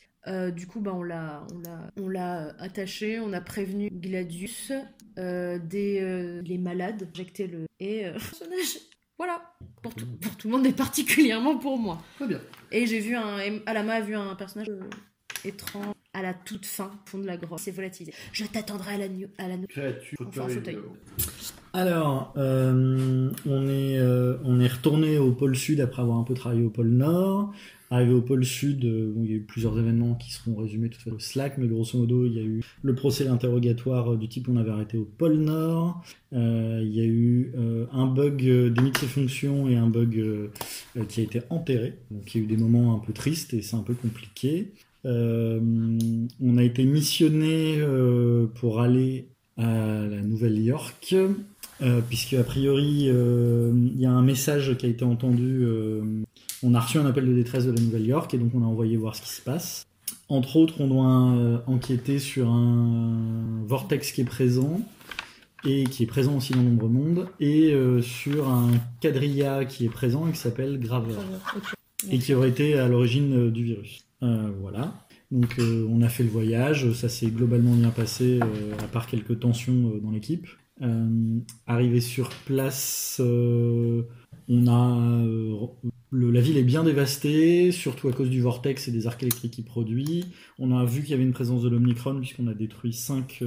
[0.54, 4.74] Du coup, bah, on l'a, on l'a, on l'a attaché, on a prévenu Gladius
[5.16, 8.80] des les malades, injecté le et personnage.
[9.18, 9.42] Voilà,
[9.82, 12.04] pour tout, pour tout le monde et particulièrement pour moi.
[12.18, 12.42] Très bien.
[12.74, 14.68] Et j'ai vu un, Alama a vu un personnage
[15.46, 17.60] étrange à la toute fin, fond de la grotte.
[17.60, 18.14] C'est volatilisé.
[18.32, 19.68] Je t'attendrai à la nu- à la nu-
[20.20, 20.78] Enfin, fauteuil.
[21.74, 26.34] Alors, euh, on, est, euh, on est retourné au pôle sud après avoir un peu
[26.34, 27.54] travaillé au pôle nord.
[27.90, 30.90] Arrivé au pôle sud, euh, bon, il y a eu plusieurs événements qui seront résumés
[30.90, 34.14] tout à fait au Slack, mais grosso modo, il y a eu le procès d'interrogatoire
[34.14, 36.04] euh, du type qu'on avait arrêté au pôle nord.
[36.34, 39.88] Euh, il y a eu euh, un bug euh, d'émis de ses fonctions et un
[39.88, 40.22] bug
[41.08, 41.94] qui a été enterré.
[42.12, 44.72] Donc il y a eu des moments un peu tristes et c'est un peu compliqué.
[45.08, 45.60] Euh,
[46.42, 51.16] on a été missionné euh, pour aller à la Nouvelle-York,
[51.82, 55.66] euh, puisque a priori il y a un message qui a été entendu.
[56.62, 58.98] on a reçu un appel de détresse de la Nouvelle-York et donc on a envoyé
[58.98, 59.86] voir ce qui se passe.
[60.30, 64.82] Entre autres, on doit enquêter sur un vortex qui est présent
[65.66, 68.70] et qui est présent aussi dans l'ombre monde et sur un
[69.02, 71.16] quadrilla qui est présent et qui s'appelle Graver
[72.12, 74.07] et qui aurait été à l'origine du virus.
[74.24, 74.94] Euh, voilà.
[75.32, 79.08] Donc euh, on a fait le voyage, ça s'est globalement bien passé, euh, à part
[79.08, 80.48] quelques tensions dans l'équipe.
[81.66, 85.24] Arrivé sur place, on a
[86.12, 89.66] la ville est bien dévastée, surtout à cause du vortex et des arcs électriques qu'il
[89.66, 90.26] produit.
[90.60, 93.42] On a vu qu'il y avait une présence de l'Omicron puisqu'on a détruit 5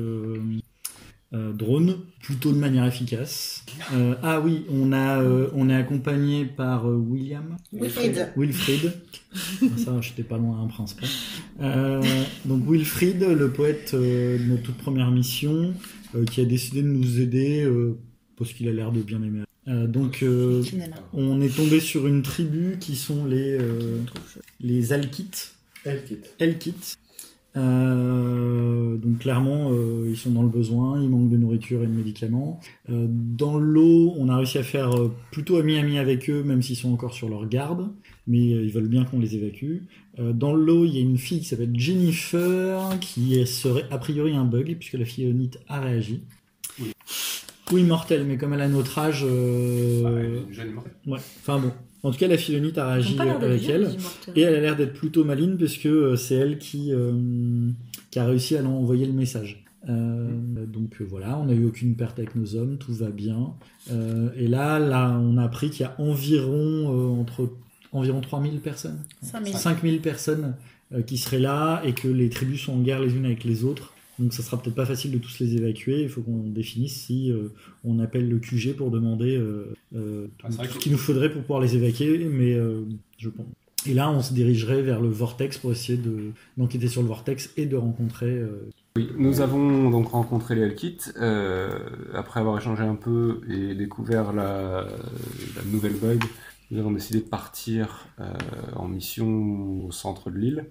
[1.32, 3.64] drones, plutôt de manière efficace.
[3.92, 7.56] Euh, ah oui, on, a, euh, on est accompagné par euh, William.
[7.72, 8.32] Wilfried.
[8.36, 8.92] Wilfried.
[9.76, 10.96] Ça, j'étais pas loin, un prince.
[11.60, 12.02] Euh,
[12.44, 15.72] donc Wilfried, le poète euh, de notre toute première mission,
[16.14, 17.96] euh, qui a décidé de nous aider euh,
[18.36, 19.42] parce qu'il a l'air de bien aimer.
[19.68, 20.64] Euh, donc euh,
[21.12, 24.00] on est tombé sur une tribu qui sont les euh,
[24.60, 25.54] les Alkites.
[27.56, 31.92] Euh, donc clairement, euh, ils sont dans le besoin, ils manquent de nourriture et de
[31.92, 32.60] médicaments.
[32.90, 34.90] Euh, dans l'eau, on a réussi à faire
[35.30, 37.90] plutôt ami-ami avec eux, même s'ils sont encore sur leur garde,
[38.26, 39.78] mais ils veulent bien qu'on les évacue.
[40.18, 44.44] Dans l'eau, il y a une fille qui s'appelle Jennifer, qui serait a priori un
[44.44, 46.22] bug, puisque la filleonite a réagi.
[47.72, 49.24] Oui, mortelle, mais comme elle a notre âge.
[49.28, 50.92] euh, elle est une jeune mortelle.
[51.06, 51.72] Ouais, enfin bon.
[52.02, 53.88] En tout cas, la Philonite a réagi d'être avec elle.
[54.34, 57.12] Et elle a l'air d'être plutôt maline parce que euh, c'est elle qui, euh,
[58.10, 59.64] qui a réussi à envoyer le message.
[59.88, 60.28] Euh,
[60.66, 63.52] donc euh, voilà, on n'a eu aucune perte avec nos hommes, tout va bien.
[63.90, 67.50] Euh, et là, là, on a appris qu'il y a environ, euh, entre,
[67.92, 69.54] environ 3000 personnes, 5000.
[69.54, 70.54] 5000 personnes
[70.94, 73.64] euh, qui seraient là et que les tribus sont en guerre les unes avec les
[73.64, 73.92] autres.
[74.20, 76.02] Donc ça sera peut-être pas facile de tous les évacuer.
[76.02, 77.48] Il faut qu'on définisse si euh,
[77.84, 81.32] on appelle le QG pour demander euh, euh, tout, Ah, tout ce qu'il nous faudrait
[81.32, 82.24] pour pouvoir les évacuer.
[82.26, 82.82] Mais euh,
[83.18, 83.46] je pense.
[83.86, 87.50] Et là, on se dirigerait vers le vortex pour essayer de d'enquêter sur le vortex
[87.56, 88.28] et de rencontrer.
[88.30, 91.78] euh, Oui, nous avons donc rencontré les Elkites, euh,
[92.12, 94.86] après avoir échangé un peu et découvert la,
[95.56, 96.22] la nouvelle bug.
[96.70, 98.24] Nous avons décidé de partir euh,
[98.76, 100.66] en mission au centre de l'île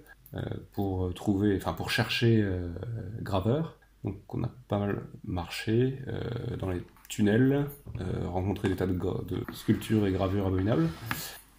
[0.74, 2.70] pour trouver, enfin pour chercher euh,
[3.22, 3.78] Graveur.
[4.04, 7.66] Donc on a pas mal marché euh, dans les tunnels,
[8.00, 8.98] euh, rencontré des tas de,
[9.54, 10.88] sculptures et gravures abominables.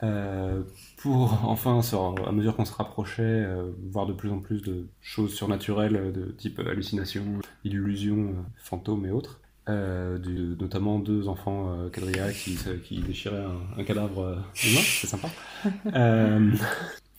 [0.02, 0.62] Euh,
[0.96, 1.80] pour enfin,
[2.26, 6.12] à mesure qu'on se rapprochait, euh, voir de plus en plus de choses surnaturelles euh,
[6.12, 7.24] de type hallucination,
[7.64, 9.40] illusion, euh, fantômes et autres.
[9.68, 15.06] Euh, du- notamment deux enfants euh, quadrillas qui, déchiraient un, un cadavre euh, humain, c'est
[15.06, 15.28] sympa.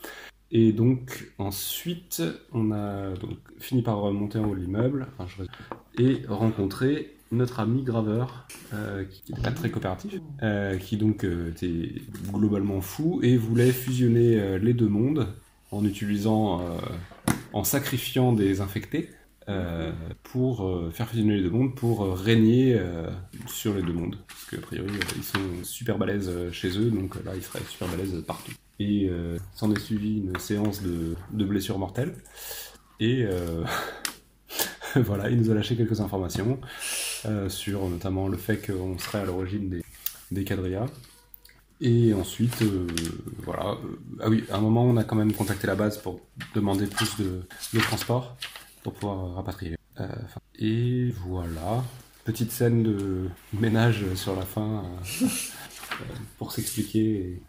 [0.51, 5.07] Et donc ensuite, on a donc fini par remonter en haut l'immeuble
[5.97, 11.51] et rencontrer notre ami graveur, euh, qui n'était pas très coopératif, euh, qui donc euh,
[11.51, 11.93] était
[12.33, 15.27] globalement fou et voulait fusionner les deux mondes
[15.71, 16.61] en utilisant,
[17.53, 19.09] en sacrifiant des infectés
[20.23, 22.77] pour faire fusionner les deux mondes pour régner
[23.47, 24.17] sur les deux mondes.
[24.27, 28.21] Parce qu'a priori, ils sont super balèzes chez eux, donc là, ils seraient super balèzes
[28.27, 28.51] partout.
[28.81, 32.15] Et euh, s'en est suivi une séance de, blessures mortelles.
[32.99, 33.63] Et euh,
[34.95, 36.59] voilà, il nous a lâché quelques informations
[37.25, 39.83] euh, sur notamment le fait qu'on serait à l'origine des,
[40.31, 40.87] des quadrillas.
[41.79, 42.63] Et ensuite,
[43.43, 43.77] voilà.
[44.19, 46.19] ah oui, à un moment, on a quand même contacté la base pour
[46.55, 48.35] demander plus de, transport
[48.83, 49.77] pour pouvoir rapatrier.
[50.57, 51.83] Et voilà.
[52.23, 54.83] Petite scène de ménage sur la fin
[56.37, 57.41] pour s'expliquer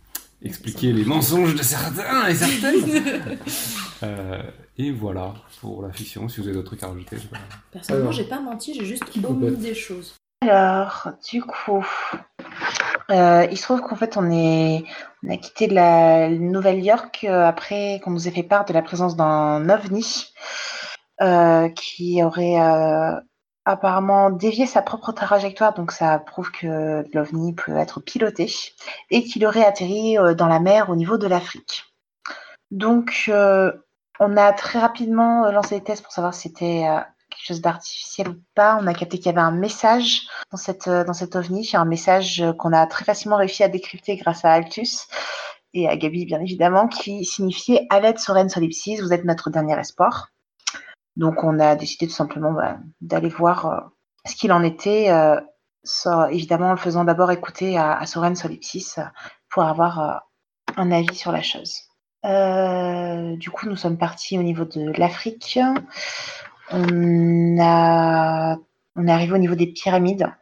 [0.45, 3.39] expliquer les mensonges de certains et certaines.
[4.05, 4.43] Euh,
[4.79, 6.29] et voilà pour la fiction.
[6.29, 7.39] Si vous avez d'autres trucs à rajouter, je sais pas.
[7.71, 8.13] Personnellement, Alors.
[8.13, 10.17] j'ai pas menti, j'ai juste omis des choses.
[10.41, 11.87] Alors, du coup,
[13.11, 14.83] euh, il se trouve qu'en fait, on, est,
[15.23, 19.15] on a quitté la Nouvelle-York euh, après qu'on nous ait fait part de la présence
[19.15, 20.33] d'un ovni
[21.21, 23.15] euh, qui aurait euh,
[23.65, 28.53] apparemment dévié sa propre trajectoire, donc ça prouve que l'ovni peut être piloté,
[29.11, 31.85] et qu'il aurait atterri euh, dans la mer au niveau de l'Afrique.
[32.71, 33.73] Donc, euh,
[34.19, 36.85] on a très rapidement euh, lancé des tests pour savoir si c'était
[37.31, 38.79] quelque chose d'artificiel ou pas.
[38.81, 42.45] On a capté qu'il y avait un message dans, cette, dans cet ovni, un message
[42.59, 45.07] qu'on a très facilement réussi à décrypter grâce à Altus
[45.75, 49.79] et à Gabi, bien évidemment, qui signifiait à l'aide Soren Solipsis, vous êtes notre dernier
[49.79, 50.32] espoir.
[51.17, 53.81] Donc, on a décidé tout simplement bah, d'aller voir euh,
[54.27, 55.41] ce qu'il en était, euh,
[56.31, 58.97] évidemment en le faisant d'abord écouter à, Soren Solipsis
[59.51, 60.15] pour avoir euh,
[60.77, 61.77] un avis sur la chose.
[62.25, 65.59] Du coup, nous sommes partis au niveau de l'Afrique.
[66.71, 70.33] On, est arrivé au niveau des pyramides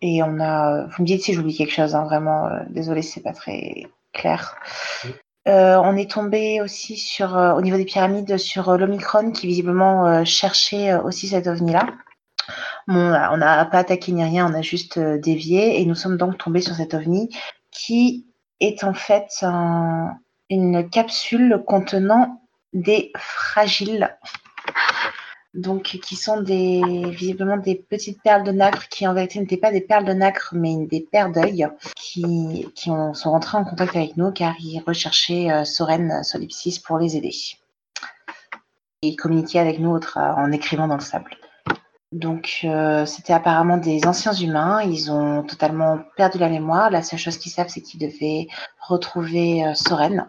[0.00, 0.86] et on a.
[0.86, 2.48] Vous me dites si j'oublie quelque chose, hein, vraiment.
[2.70, 4.56] désolé, c'est pas très clair.
[5.50, 9.46] Euh, on est tombé aussi sur, euh, au niveau des pyramides sur euh, l'Omicron qui
[9.46, 11.86] visiblement cherchait aussi cet ovni-là.
[12.88, 16.60] On n'a pas attaqué ni rien, on a juste dévié et nous sommes donc tombés
[16.60, 17.28] sur cet ovni
[17.70, 18.26] qui
[18.60, 20.16] est en fait un-
[20.48, 24.16] une capsule contenant des fragiles
[25.52, 29.80] donc qui sont visiblement des petites perles de nacre qui en vérité n'étaient pas des
[29.80, 34.16] perles de nacre mais des paires d'œil qui, qui ont- sont rentrés en contact avec
[34.16, 37.32] nous car ils recherchaient euh, Soren Solipsis pour les aider.
[39.02, 41.36] Ils communiquaient avec nous tra- en écrivant dans le sable.
[42.12, 46.90] Donc euh, c'était apparemment des anciens humains, ils ont totalement perdu la mémoire.
[46.90, 48.46] La seule chose qu'ils savent c'est qu'ils devaient
[48.80, 50.28] retrouver euh, Soren.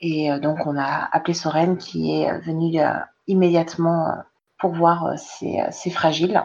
[0.00, 2.92] Et euh, donc on a appelé Soren qui est euh, venu euh,
[3.28, 4.12] immédiatement euh,
[4.58, 6.42] pour voir euh, ces, euh, ces fragiles.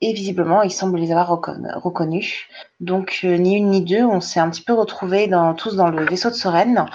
[0.00, 2.46] Et visiblement, il semble les avoir recon- reconnus.
[2.80, 6.04] Donc, euh, ni une ni deux, on s'est un petit peu retrouvés tous dans le
[6.04, 6.86] vaisseau de Soren.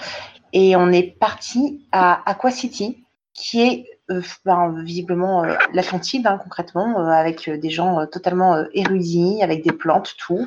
[0.52, 6.38] Et on est parti à Aqua City, qui est euh, ben, visiblement euh, l'Atlantide, hein,
[6.42, 10.46] concrètement, euh, avec euh, des gens euh, totalement euh, érudits, avec des plantes, tout.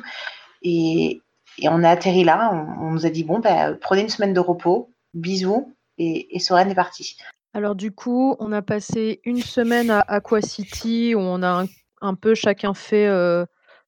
[0.62, 1.20] Et,
[1.58, 4.34] et on a atterri là, on, on nous a dit, bon, ben, prenez une semaine
[4.34, 7.16] de repos, bisous, et, et Soren est parti.
[7.54, 11.66] Alors du coup, on a passé une semaine à Aqua City où on a
[12.00, 13.08] un, peu chacun fait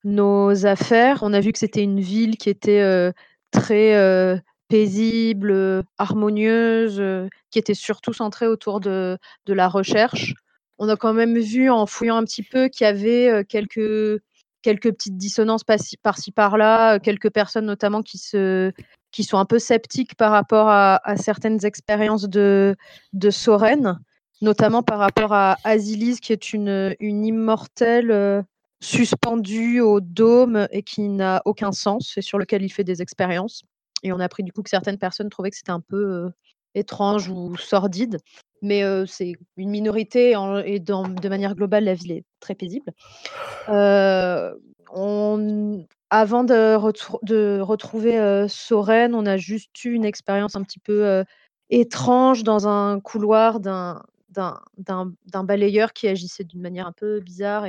[0.03, 1.19] nos affaires.
[1.23, 3.11] On a vu que c'était une ville qui était
[3.49, 7.01] très paisible, harmonieuse,
[7.49, 10.35] qui était surtout centrée autour de, de la recherche.
[10.77, 14.21] On a quand même vu en fouillant un petit peu qu'il y avait quelques
[14.61, 18.71] quelques petites dissonances par-ci par-là, quelques personnes notamment qui, se,
[19.15, 22.75] qui sont un peu sceptiques par rapport à, certaines expériences de,
[23.13, 23.97] de Soren,
[24.41, 28.41] notamment par rapport à Asilis, qui est une, immortelle euh,
[28.81, 33.63] suspendue au dôme et qui n'a aucun sens et sur lequel il fait des expériences.
[34.03, 36.29] Et on a appris du coup que certaines personnes trouvaient que c'était un peu euh,
[36.73, 38.17] étrange ou sordide.
[38.61, 40.31] Mais euh, c'est une minorité
[40.65, 42.91] et de manière globale, la ville est très paisible.
[46.09, 46.75] Avant de,
[47.61, 51.23] retrouver Soren, on a juste eu une expérience un petit peu
[51.69, 54.03] étrange dans un couloir d'un
[55.43, 57.65] balayeur qui agissait d'une manière un peu bizarre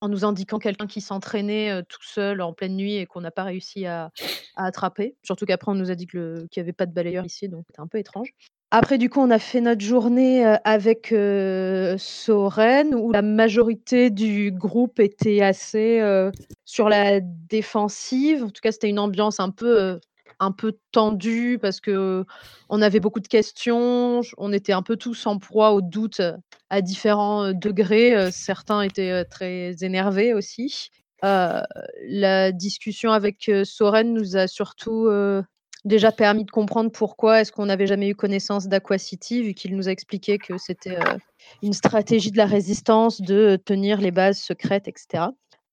[0.00, 3.44] en nous indiquant quelqu'un qui s'entraînait tout seul en pleine nuit et qu'on n'a pas
[3.44, 4.10] réussi à,
[4.56, 5.16] attraper.
[5.22, 7.80] Surtout qu'après, on nous a dit qu'il n'y avait pas de balayeur ici, donc c'était
[7.80, 8.34] un peu étrange.
[8.70, 11.14] Après, du coup, on a fait notre journée avec
[11.98, 16.02] Soren, où la majorité du groupe était assez
[16.66, 18.44] sur la défensive.
[18.44, 19.98] En tout cas, c'était une ambiance un peu,
[20.38, 22.26] un peu tendue parce que
[22.68, 24.20] on avait beaucoup de questions.
[24.36, 26.20] On était un peu tous en proie au doute
[26.68, 28.30] à différents degrés.
[28.32, 30.90] Certains étaient très énervés aussi.
[31.22, 35.08] la discussion avec Soren nous a surtout
[35.84, 39.88] déjà permis de comprendre pourquoi est-ce qu'on n'avait jamais eu connaissance d'Aquacity, vu qu'il nous
[39.88, 41.18] a expliqué que c'était euh,
[41.62, 45.24] une stratégie de la résistance de tenir les bases secrètes, etc.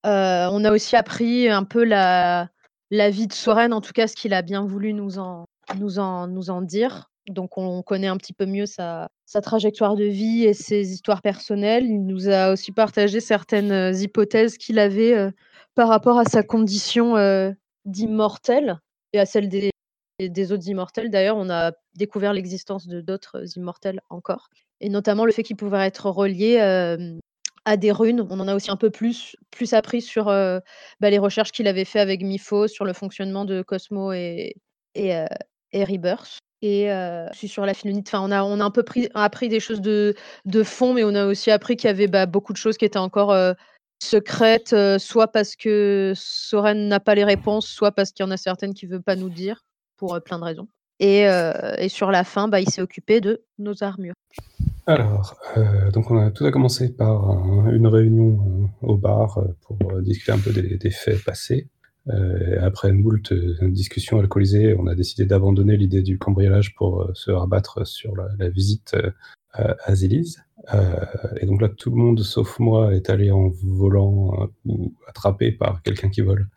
[0.05, 2.49] Euh, on a aussi appris un peu la,
[2.91, 5.45] vie de Soren, en tout cas ce qu'il a bien voulu nous en,
[5.77, 7.09] nous en, nous en dire.
[7.27, 11.23] Donc on connaît un petit peu mieux sa, sa trajectoire de vie et ses histoires
[11.23, 11.85] personnelles.
[11.85, 15.31] Il nous a aussi partagé certaines euh, hypothèses qu'il avait
[15.73, 17.15] par rapport à sa condition
[17.83, 18.79] d'immortel
[19.11, 19.71] et à celle des,
[20.19, 21.09] des autres immortels.
[21.09, 24.49] D'ailleurs, on a découvert l'existence de d'autres immortels encore,
[24.81, 26.59] et notamment le fait qu'ils pouvaient être reliés
[27.65, 28.25] à des runes.
[28.29, 30.61] On en a aussi un peu plus, plus appris sur bah,
[31.01, 34.55] les recherches qu'il avait fait avec Mifo sur le fonctionnement de Cosmo et,
[34.93, 35.25] et,
[35.71, 36.37] et Rebirth.
[36.61, 36.89] Et
[37.33, 40.15] sur la philonite, enfin, on a, on a un peu pris, appris des choses de,
[40.45, 42.85] de fond, mais on a aussi appris qu'il y avait bah, beaucoup de choses qui
[42.85, 43.35] étaient encore
[44.01, 48.37] secrètes, soit parce que Soren n'a pas les réponses, soit parce qu'il y en a
[48.37, 49.61] certaines qui ne veut pas nous dire
[49.97, 50.67] pour plein de raisons.
[50.99, 51.25] Et,
[51.77, 54.13] et sur la fin, bah, il s'est occupé de nos armures.
[54.87, 55.35] Alors,
[55.93, 60.51] donc on a tout a commencé par une réunion au bar pour discuter un peu
[60.51, 61.69] des, faits passés.
[62.61, 67.87] après une moult discussion alcoolisée, on a décidé d'abandonner l'idée du cambriolage pour se rabattre
[67.87, 68.95] sur la, visite
[69.53, 70.43] à Zélise.
[71.41, 75.81] et donc là, tout le monde, sauf moi, est allé en volant ou attrapé par
[75.81, 76.47] quelqu'un qui vole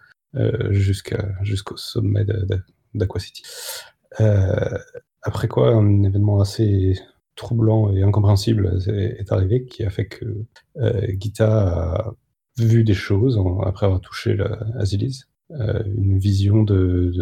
[0.71, 2.61] jusqu'au sommet de,
[2.95, 3.43] d'Aquacity.
[4.21, 4.79] Euh,
[5.23, 6.99] après quoi, un événement assez
[7.37, 10.45] troublant et incompréhensible est, arrivé qui a fait que
[10.79, 12.15] euh, Gita a
[12.59, 15.25] vu des choses après avoir touché la Azilis.
[15.53, 17.13] Euh, une vision de,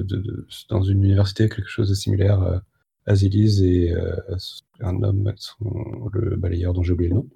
[0.69, 2.63] dans une université, quelque chose de similaire à
[3.07, 3.95] Azilis et
[4.81, 5.33] un homme,
[6.13, 7.29] le balayeur dont j'ai oublié le nom.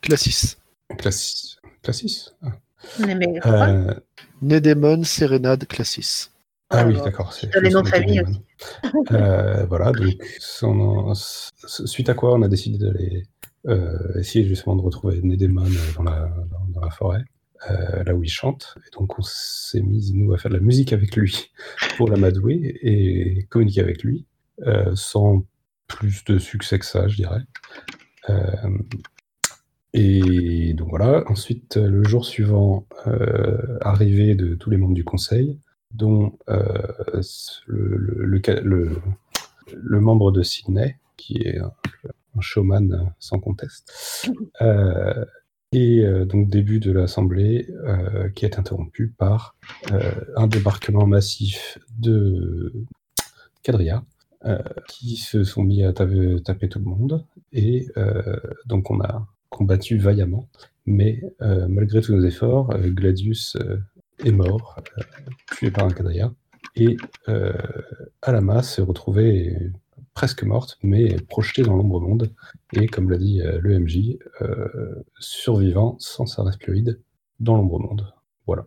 [0.00, 0.56] Classis.
[0.98, 1.58] Classis.
[1.82, 3.94] Classis ah.
[4.42, 6.30] Nédémon Serenade Classis.
[6.70, 7.32] Ah oui, d'accord.
[7.32, 8.40] C'est les noms de famille aussi.
[9.12, 10.14] Euh, voilà, donc
[11.14, 13.22] suite à quoi on a décidé d'aller
[13.68, 16.28] euh, essayer justement de retrouver Nedemon dans la,
[16.70, 17.22] dans, la forêt,
[17.70, 18.74] euh, là où il chante.
[18.84, 21.52] Et donc on s'est mis, nous, à faire de la musique avec lui
[21.96, 24.26] pour l'amadouer et communiquer avec lui,
[24.94, 25.44] sans
[25.86, 27.42] plus de succès que ça, je dirais.
[29.92, 32.88] et donc voilà, ensuite, le jour suivant,
[33.82, 35.60] arrivée de tous les membres du conseil,
[35.96, 37.22] dont euh,
[37.66, 38.40] le,
[39.72, 41.72] le, membre de Sydney, qui est un,
[42.40, 44.28] showman sans conteste,
[44.60, 45.24] euh,
[45.72, 47.66] et euh, donc début de l'Assemblée
[48.34, 49.56] qui est interrompu par
[50.36, 52.72] un débarquement massif de
[53.62, 54.04] Cadria,
[54.86, 57.88] qui se sont mis à taper, taper tout le monde, et
[58.66, 60.48] donc on a combattu vaillamment,
[60.84, 63.56] mais malgré tous nos efforts, Gladius
[64.24, 65.02] est mort, euh,
[65.54, 66.32] tué par un quadrilla.
[66.74, 66.96] Et
[67.28, 67.52] euh,
[68.22, 69.56] Alama s'est retrouvée
[70.14, 72.32] presque morte, mais projetée dans l'ombre monde.
[72.72, 74.18] Et comme l'a dit euh, le MJ,
[75.18, 77.00] survivant sans sa resploïde
[77.40, 78.12] dans l'ombre monde.
[78.46, 78.66] Voilà.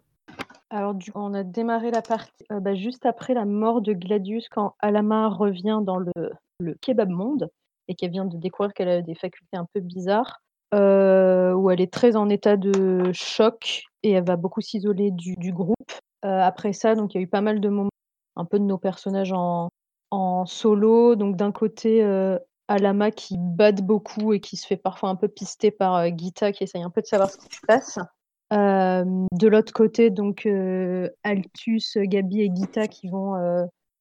[0.69, 4.75] Alors, du on a démarré la partie bah, juste après la mort de Gladius, quand
[4.79, 6.11] Alama revient dans le,
[6.59, 7.49] le kebab monde
[7.87, 10.41] et qu'elle vient de découvrir qu'elle a des facultés un peu bizarres.
[10.73, 15.91] où elle est très en état de choc et elle va beaucoup s'isoler du, groupe.
[16.25, 17.89] Euh, après ça, donc il y a eu pas mal de moments,
[18.35, 19.69] un peu de nos personnages en,
[20.45, 21.15] solo.
[21.15, 22.37] Donc d'un côté, euh,
[22.67, 26.51] Alama qui bade beaucoup et qui se fait parfois un peu pister par euh, Gita
[26.51, 27.99] qui essaye un peu de savoir ce qui se passe.
[28.51, 30.47] Euh, de l'autre côté, donc
[31.23, 33.35] Altus, Gabi et Gita qui vont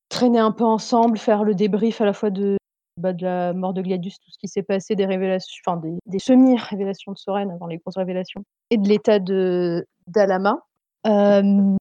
[0.09, 2.57] traîner un peu ensemble, faire le débrief à la fois de,
[2.99, 5.99] bah, de la mort de Gladius, tout ce qui s'est passé, des révélations, enfin des,
[6.07, 10.61] des semi-révélations de Soren avant les grosses révélations, et de l'état de d'Alama.
[11.07, 11.77] Euh,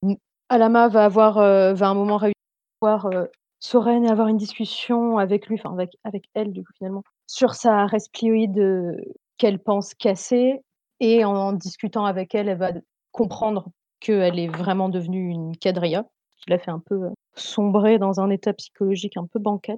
[0.50, 2.34] Alama va avoir, euh, va un moment réussir
[2.82, 3.26] voir euh,
[3.60, 7.56] Soren et avoir une discussion avec lui, enfin avec, avec elle du coup finalement, sur
[7.56, 8.96] sa resplioïde
[9.38, 10.62] qu'elle pense casser.
[11.00, 12.72] Et en, discutant avec elle, elle va
[13.12, 13.70] comprendre
[14.00, 16.06] qu'elle est vraiment devenue une quadrilla,
[16.38, 19.78] qui l'a fait un peu sombrer dans un état psychologique un peu bancal,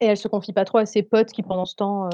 [0.00, 2.08] Et elle se confie pas trop à ses potes qui, pendant ce temps,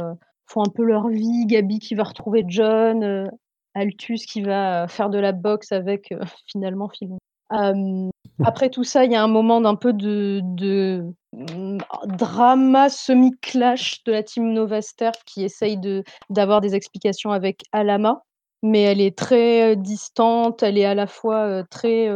[0.47, 1.47] font un peu leur vie.
[1.47, 3.30] Gabi qui va retrouver John,
[3.75, 6.20] Altus qui va faire de la boxe avec euh,
[6.51, 7.18] finalement Philon.
[7.53, 8.09] Euh,
[8.45, 14.03] après tout ça, il y a un moment d'un peu de, de mm, drama semi-clash
[14.05, 18.22] de la team Novaster qui essaye de d'avoir des explications avec Alama,
[18.62, 22.09] mais elle est très euh, distante, elle est à la fois euh, très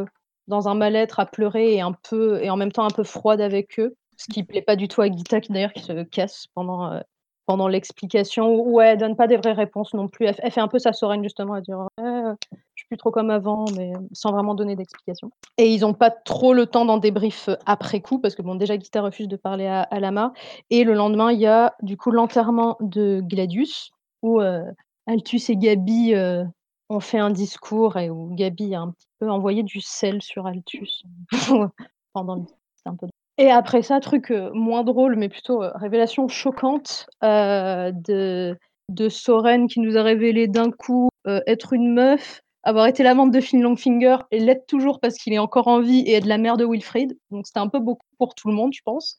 [0.46, 3.40] dans un mal-être à pleurer et un peu et en même temps un peu froide
[3.40, 6.46] avec eux, ce qui plaît pas du tout à Gita qui d'ailleurs qui se casse
[6.54, 7.00] pendant
[7.48, 10.26] pendant l'explication où elle donne pas des vraies réponses non plus.
[10.26, 13.30] Elle, fait un peu sa Soren justement à dire euh, je suis plus trop comme
[13.30, 15.30] avant, mais sans vraiment donner d'explication.
[15.56, 18.78] Et ils ont pas trop le temps d'en débrief après coup parce que bon déjà
[18.78, 20.34] Gita refuse de parler à, à Lama
[20.68, 24.62] et le lendemain il y a du coup l'enterrement de Gladius où euh,
[25.06, 26.44] Altus et Gabi euh,
[26.90, 30.46] ont fait un discours et où Gabi a un petit peu envoyé du sel sur
[30.46, 31.02] Altus
[32.12, 32.42] pendant le
[32.76, 33.06] c'était un peu
[33.38, 38.58] et après ça, truc euh, moins drôle, mais plutôt euh, révélation choquante euh, de,
[38.88, 41.08] de Soren qui nous a révélé d'un coup
[41.46, 45.38] être une meuf, avoir été l'amante de Finn Longfinger et l'être toujours parce qu'il est
[45.38, 47.18] encore en vie et être la mère de Wilfried.
[47.30, 49.18] Donc c'était un peu beaucoup pour tout le monde, je pense.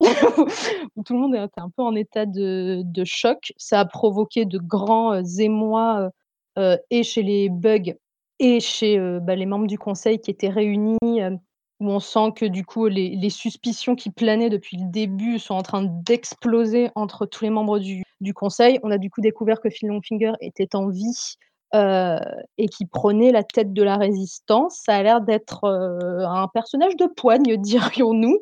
[0.00, 3.54] Tout le monde était un peu en état de, de choc.
[3.56, 6.10] Ça a provoqué de grands émois
[6.90, 7.94] et chez les bugs
[8.38, 11.20] et chez bah, les membres du conseil qui étaient réunis.
[11.80, 15.62] Où on sent que du coup les, suspicions qui planaient depuis le début sont en
[15.62, 18.04] train d'exploser entre tous les membres du,
[18.34, 18.78] conseil.
[18.82, 21.36] On a du coup découvert que Phil Longfinger était en vie
[21.74, 22.18] euh,
[22.58, 24.82] et qui prenait la tête de la résistance.
[24.84, 28.38] Ça a l'air d'être euh, un personnage de poigne, dirions-nous.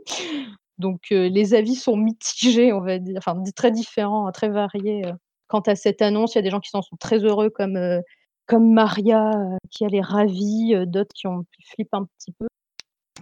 [0.79, 5.03] Donc euh, les avis sont mitigés, on va dire, enfin très différents, très variés.
[5.47, 7.79] Quant à cette annonce, il y a des gens qui s'en sont très heureux, comme,
[8.53, 9.33] Maria,
[9.71, 12.47] qui elle est ravie, d'autres qui ont flippent un petit peu.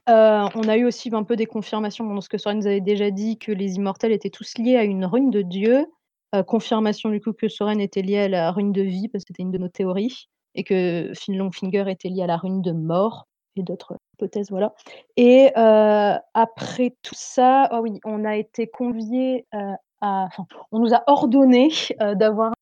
[0.09, 2.81] Euh, on a eu aussi un peu des confirmations dans ce que Soren nous avait
[2.81, 5.87] déjà dit que les immortels étaient tous liés à une rune de Dieu.
[6.35, 9.29] Euh, confirmation du coup que Soren était lié à la rune de vie parce que
[9.29, 12.73] c'était une de nos théories et que Finn Longfinger était lié à la rune de
[12.73, 13.27] mort
[13.57, 14.75] et d'autres hypothèses voilà.
[15.17, 19.47] Et euh, après tout ça, oh oui, on a été conviés
[20.01, 20.29] à,
[20.73, 21.71] on nous a ordonné
[22.15, 22.53] d'avoir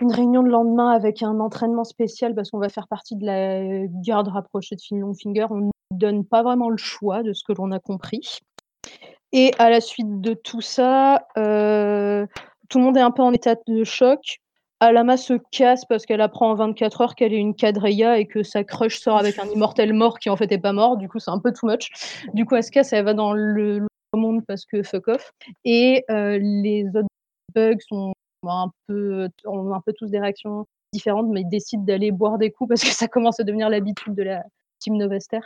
[0.00, 3.86] une réunion le lendemain avec un entraînement spécial parce qu'on va faire partie de la
[4.04, 5.46] garde rapprochée de Finn Longfinger.
[5.98, 8.40] Donne pas vraiment le choix de ce que l'on a compris.
[9.32, 12.26] Et à la suite de tout ça, euh,
[12.68, 14.38] tout le monde est un peu en état de choc.
[14.80, 18.42] Alama se casse parce qu'elle apprend en 24 heures qu'elle est une quadrilla et que
[18.42, 20.96] sa crush sort avec un immortel mort qui en fait est pas mort.
[20.96, 21.90] Du coup, c'est un peu too much.
[22.34, 23.86] Du coup, elle se casse, elle va dans le,
[24.16, 25.32] monde parce que fuck off.
[25.64, 27.08] Et euh, les autres
[27.54, 28.12] bugs sont
[28.46, 32.52] un peu, ont un peu tous des réactions différentes, mais ils décident d'aller boire des
[32.52, 34.44] coups parce que ça commence à devenir l'habitude de la
[34.78, 35.40] team Novester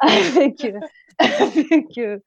[0.00, 0.80] avec, euh,
[1.18, 2.18] avec euh,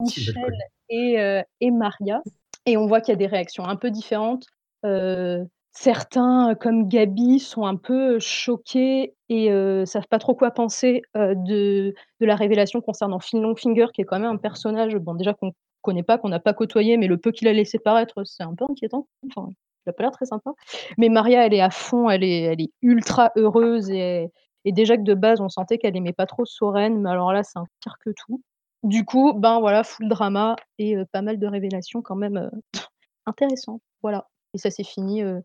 [0.00, 0.52] Michel
[0.88, 2.22] et, euh, et Maria.
[2.66, 4.46] Et on voit qu'il y a des réactions un peu différentes.
[4.84, 11.02] Euh, certains, comme Gabi, sont un peu choqués et euh, savent pas trop quoi penser
[11.16, 15.14] euh, de, de la révélation concernant Finn Longfinger, qui est quand même un personnage, bon,
[15.14, 15.52] déjà qu'on
[15.82, 18.54] connaît pas, qu'on n'a pas côtoyé, mais le peu qu'il a laissé paraître, c'est un
[18.54, 19.06] peu inquiétant.
[19.28, 19.48] Enfin,
[19.86, 20.50] il a pas l'air très sympa.
[20.98, 24.30] Mais Maria, elle est à fond, elle est, elle est ultra heureuse et,
[24.66, 27.44] et déjà que de base, on sentait qu'elle aimait pas trop Soren, mais alors là,
[27.44, 28.42] c'est un pire que tout.
[28.82, 32.80] Du coup, ben voilà, full drama et euh, pas mal de révélations quand même euh,
[33.26, 33.80] intéressantes.
[34.02, 34.26] Voilà.
[34.54, 35.22] Et ça s'est fini.
[35.22, 35.40] euh,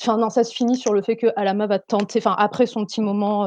[0.00, 2.86] Enfin, non, ça se finit sur le fait que Alama va tenter, enfin, après son
[2.86, 3.46] petit moment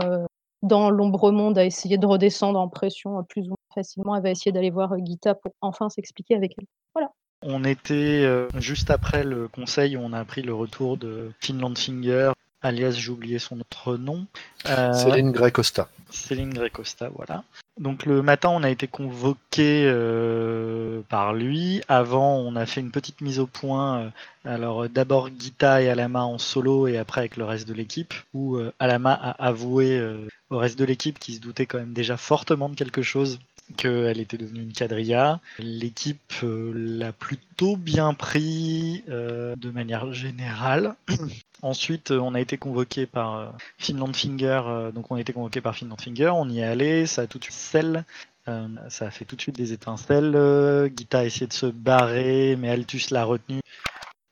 [0.62, 4.32] dans l'ombre monde, à essayer de redescendre en pression plus ou moins facilement, elle va
[4.32, 6.66] essayer d'aller voir Gita pour enfin s'expliquer avec elle.
[6.94, 7.12] Voilà.
[7.44, 12.34] On était juste après le conseil où on a appris le retour de Finland Finger,
[12.68, 14.26] alias j'ai oublié son autre nom.
[14.68, 15.90] Euh, Céline Grey Costa.
[16.10, 17.44] Céline Grecosta, voilà.
[17.80, 21.82] Donc le matin, on a été convoqué euh, par lui.
[21.90, 24.00] Avant, on a fait une petite mise au point.
[24.00, 24.10] euh,
[24.46, 28.14] alors d'abord Gita et Alama en solo et après avec le reste de l'équipe.
[28.34, 30.02] Où Alama a avoué
[30.50, 33.40] au reste de l'équipe qui se doutait quand même déjà fortement de quelque chose
[33.76, 35.40] qu'elle était devenue une quadrilla.
[35.60, 40.96] L'équipe euh, l'a plutôt bien pris euh, de manière générale.
[41.62, 44.92] Ensuite, euh, on a été convoqué par Finland Finger.
[44.94, 46.32] donc, on a été convoqué par Finland Finger.
[46.34, 47.08] On y est allé.
[47.08, 48.06] Ça a tout de suite scelle.
[48.48, 50.92] Euh, ça a fait tout de suite des étincelles.
[50.96, 53.60] Gita a essayé de se barrer, mais Altus l'a retenu.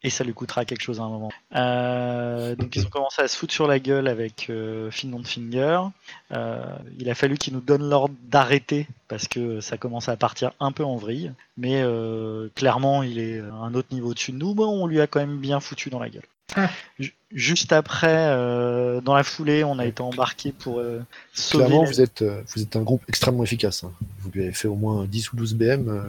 [0.05, 1.31] Et ça lui coûtera quelque chose à un moment.
[1.55, 5.79] Euh, donc ils ont commencé à se foutre sur la gueule avec euh, Finland Finger.
[6.31, 6.63] Euh,
[6.99, 10.71] il a fallu qu'ils nous donnent l'ordre d'arrêter parce que ça commençait à partir un
[10.71, 11.31] peu en vrille.
[11.57, 14.53] Mais euh, clairement, il est à un autre niveau au-dessus de nous.
[14.53, 16.23] Bon, on lui a quand même bien foutu dans la gueule.
[16.99, 21.01] Ju- Juste après, euh, dans la foulée, on a été embarqué pour euh,
[21.33, 21.65] sauver.
[21.65, 22.23] Clairement, la- vous êtes,
[22.55, 23.83] vous êtes un groupe extrêmement efficace.
[23.83, 23.91] hein.
[24.19, 26.01] Vous lui avez fait au moins 10 ou 12 BM, euh,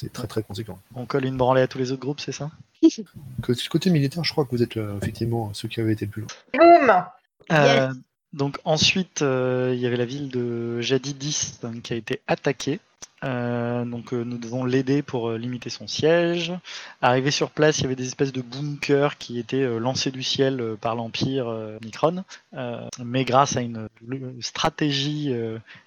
[0.00, 0.78] c'est très très conséquent.
[0.94, 2.50] On colle une branlée à tous les autres groupes, c'est ça?
[3.42, 6.10] Côté, côté militaire, je crois que vous êtes euh, effectivement ceux qui avaient été le
[6.10, 6.28] plus loin.
[6.54, 7.04] Boum
[7.52, 7.92] Euh,
[8.32, 12.80] Donc ensuite, euh, il y avait la ville de Jadidis hein, qui a été attaquée.
[13.24, 16.52] Euh, donc euh, nous devons l'aider pour euh, limiter son siège.
[17.00, 20.76] Arrivé sur place, il y avait des espèces de bunkers qui étaient lancés du ciel
[20.80, 21.46] par l'Empire
[21.82, 22.24] Micron.
[22.98, 23.88] Mais grâce à une
[24.40, 25.32] stratégie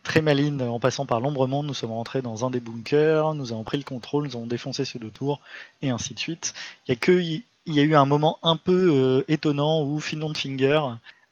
[0.03, 3.51] très maligne en passant par l'ombre monde, nous sommes rentrés dans un des bunkers, nous
[3.51, 5.39] avons pris le contrôle, nous avons défoncé ceux de tour,
[5.82, 6.53] et ainsi de suite.
[6.88, 7.43] Il y a que il
[7.74, 10.82] y a eu un moment un peu étonnant où Finland Finger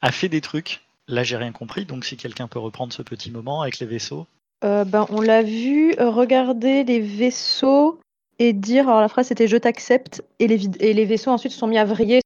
[0.01, 0.81] a fait des trucs.
[1.07, 4.27] Là, j'ai rien compris, donc si quelqu'un peut reprendre ce petit moment avec les vaisseaux.
[4.65, 7.99] Euh, ben, on l'a vu euh, regarder les vaisseaux
[8.39, 11.51] et dire, alors la phrase c'était je t'accepte, et les, vid- et les vaisseaux ensuite
[11.51, 12.21] se sont mis à vriller,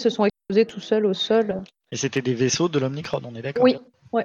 [0.00, 1.62] se sont explosés tout seuls au sol.
[1.90, 3.76] Et c'était des vaisseaux de l'Omnicron, on est d'accord Oui,
[4.12, 4.24] ouais.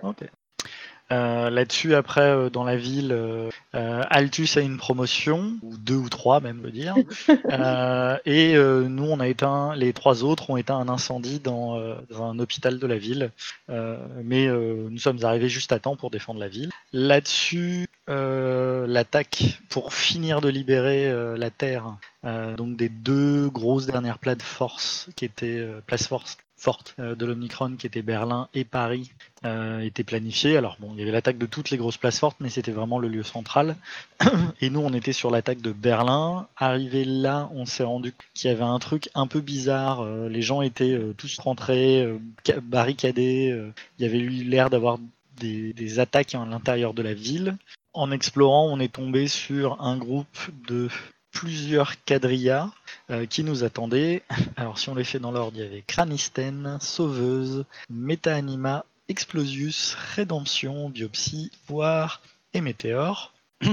[1.11, 5.95] Euh, Là-dessus, après, euh, dans la ville, euh, euh, Altus a une promotion, ou deux
[5.95, 6.95] ou trois même, le dire.
[7.49, 11.77] Euh, et euh, nous, on a éteint, les trois autres ont éteint un incendie dans,
[11.77, 13.31] euh, dans un hôpital de la ville.
[13.69, 16.71] Euh, mais euh, nous sommes arrivés juste à temps pour défendre la ville.
[16.93, 23.85] Là-dessus, euh, l'attaque pour finir de libérer euh, la Terre, euh, donc des deux grosses
[23.85, 28.49] dernières places force qui étaient euh, places force fortes euh, de l'Omnicron qui étaient Berlin
[28.53, 29.11] et Paris
[29.45, 30.57] euh, était planifié.
[30.57, 32.99] Alors bon, il y avait l'attaque de toutes les grosses places fortes, mais c'était vraiment
[32.99, 33.75] le lieu central.
[34.61, 36.47] Et nous, on était sur l'attaque de Berlin.
[36.57, 40.01] Arrivé là, on s'est rendu qu'il y avait un truc un peu bizarre.
[40.01, 42.07] Euh, les gens étaient euh, tous rentrés,
[42.43, 43.55] ca- barricadés.
[43.99, 44.97] il y avait eu l'air d'avoir
[45.39, 47.55] des, des attaques à l'intérieur de la ville.
[47.93, 50.37] En explorant, on est tombé sur un groupe
[50.67, 50.87] de
[51.31, 52.71] plusieurs quadrillas
[53.09, 54.23] euh, qui nous attendaient.
[54.55, 60.89] Alors si on les fait dans l'ordre, il y avait Cranisten, Sauveuse, Meta-Anima, Explosius, Rédemption,
[60.89, 62.21] Biopsie, Poire
[62.53, 63.33] et Météore.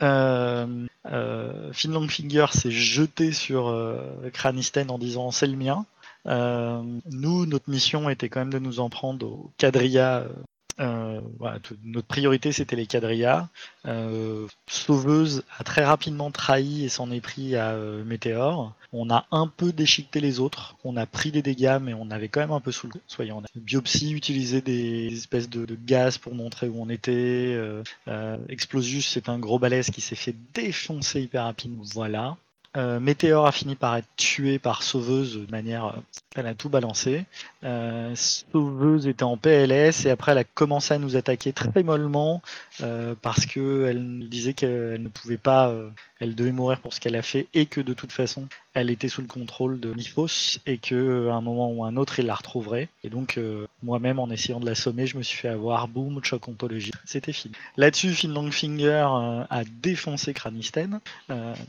[0.00, 3.76] Euh, euh, Finland Finger s'est jeté sur
[4.32, 5.86] Cranisten en disant c'est le mien.
[6.24, 10.28] Nous, notre mission était quand même de nous en prendre aux quadrillas.
[10.80, 11.20] Euh,
[11.84, 13.48] notre priorité c'était les quadrillas.
[13.86, 18.74] Euh, Sauveuse a très rapidement trahi et s'en est pris à euh, Météore.
[18.92, 20.76] On a un peu déchiqueté les autres.
[20.84, 23.00] On a pris des dégâts, mais on avait quand même un peu sous le coup.
[23.56, 27.58] Biopsie utilisait des espèces de, gaz pour montrer où on était.
[28.48, 31.82] Explosius, c'est un gros balèze qui s'est fait défoncer hyper rapidement.
[31.92, 32.36] Voilà.
[32.78, 35.86] Euh, Météore a fini par être tué par Sauveuse de manière.
[35.86, 36.00] euh,
[36.36, 37.24] Elle a tout balancé.
[37.64, 42.40] Euh, Sauveuse était en PLS et après elle a commencé à nous attaquer très mollement
[43.22, 45.74] parce qu'elle nous disait qu'elle ne pouvait pas,
[46.20, 48.46] elle devait mourir pour ce qu'elle a fait et que de toute façon
[48.78, 51.96] elle était sous le contrôle de Mythos et que euh, à un moment ou un
[51.96, 52.88] autre il la retrouverait.
[53.02, 56.46] Et donc euh, moi-même en essayant de l'assommer, je me suis fait avoir boum choc
[56.48, 56.92] ontologie.
[57.04, 57.54] C'était fini.
[57.76, 61.00] Là-dessus, Finland Finger euh, a défoncé Cranisten.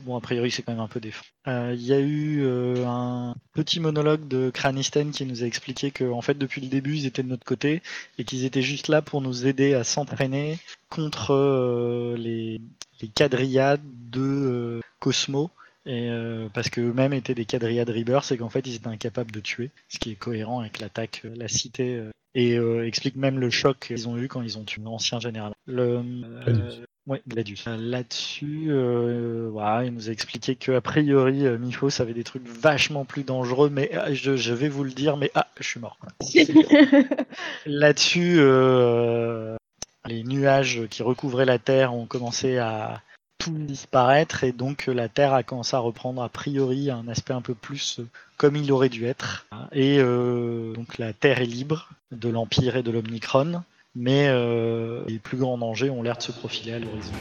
[0.04, 1.00] Bon a priori c'est quand même un peu.
[1.48, 2.46] Euh, Il y a eu
[2.86, 6.96] un petit monologue de Cranisten qui nous a expliqué que en fait depuis le début
[6.96, 7.82] ils étaient de notre côté
[8.18, 10.58] et qu'ils étaient juste là pour nous aider à s'entraîner
[10.88, 12.60] contre les,
[13.00, 13.80] les quadrillades
[14.10, 15.50] de Cosmo.
[15.86, 19.40] Et euh, parce qu'eux-mêmes étaient des quadrillades Rebirth et qu'en fait ils étaient incapables de
[19.40, 23.38] tuer, ce qui est cohérent avec l'attaque, euh, la cité, euh, et euh, explique même
[23.38, 25.52] le choc qu'ils ont eu quand ils ont tué l'ancien général.
[25.66, 26.02] Le,
[26.46, 27.66] euh, ouais, Gladius.
[27.66, 29.50] Là-dessus, euh,
[29.84, 33.70] il nous a expliqué que a priori euh, Miphos avait des trucs vachement plus dangereux,
[33.70, 35.98] mais ah, je, je vais vous le dire, mais ah, je suis mort.
[37.66, 39.56] Là-dessus, euh,
[40.06, 43.02] les nuages qui recouvraient la Terre ont commencé à
[43.40, 47.32] tout disparaître et donc euh, la Terre a commencé à reprendre a priori un aspect
[47.32, 49.46] un peu plus euh, comme il aurait dû être.
[49.72, 53.62] Et euh, donc la Terre est libre de l'Empire et de l'Omnicron.
[53.96, 54.28] mais
[55.08, 57.12] les plus grands dangers ont l'air de se profiler à l'horizon.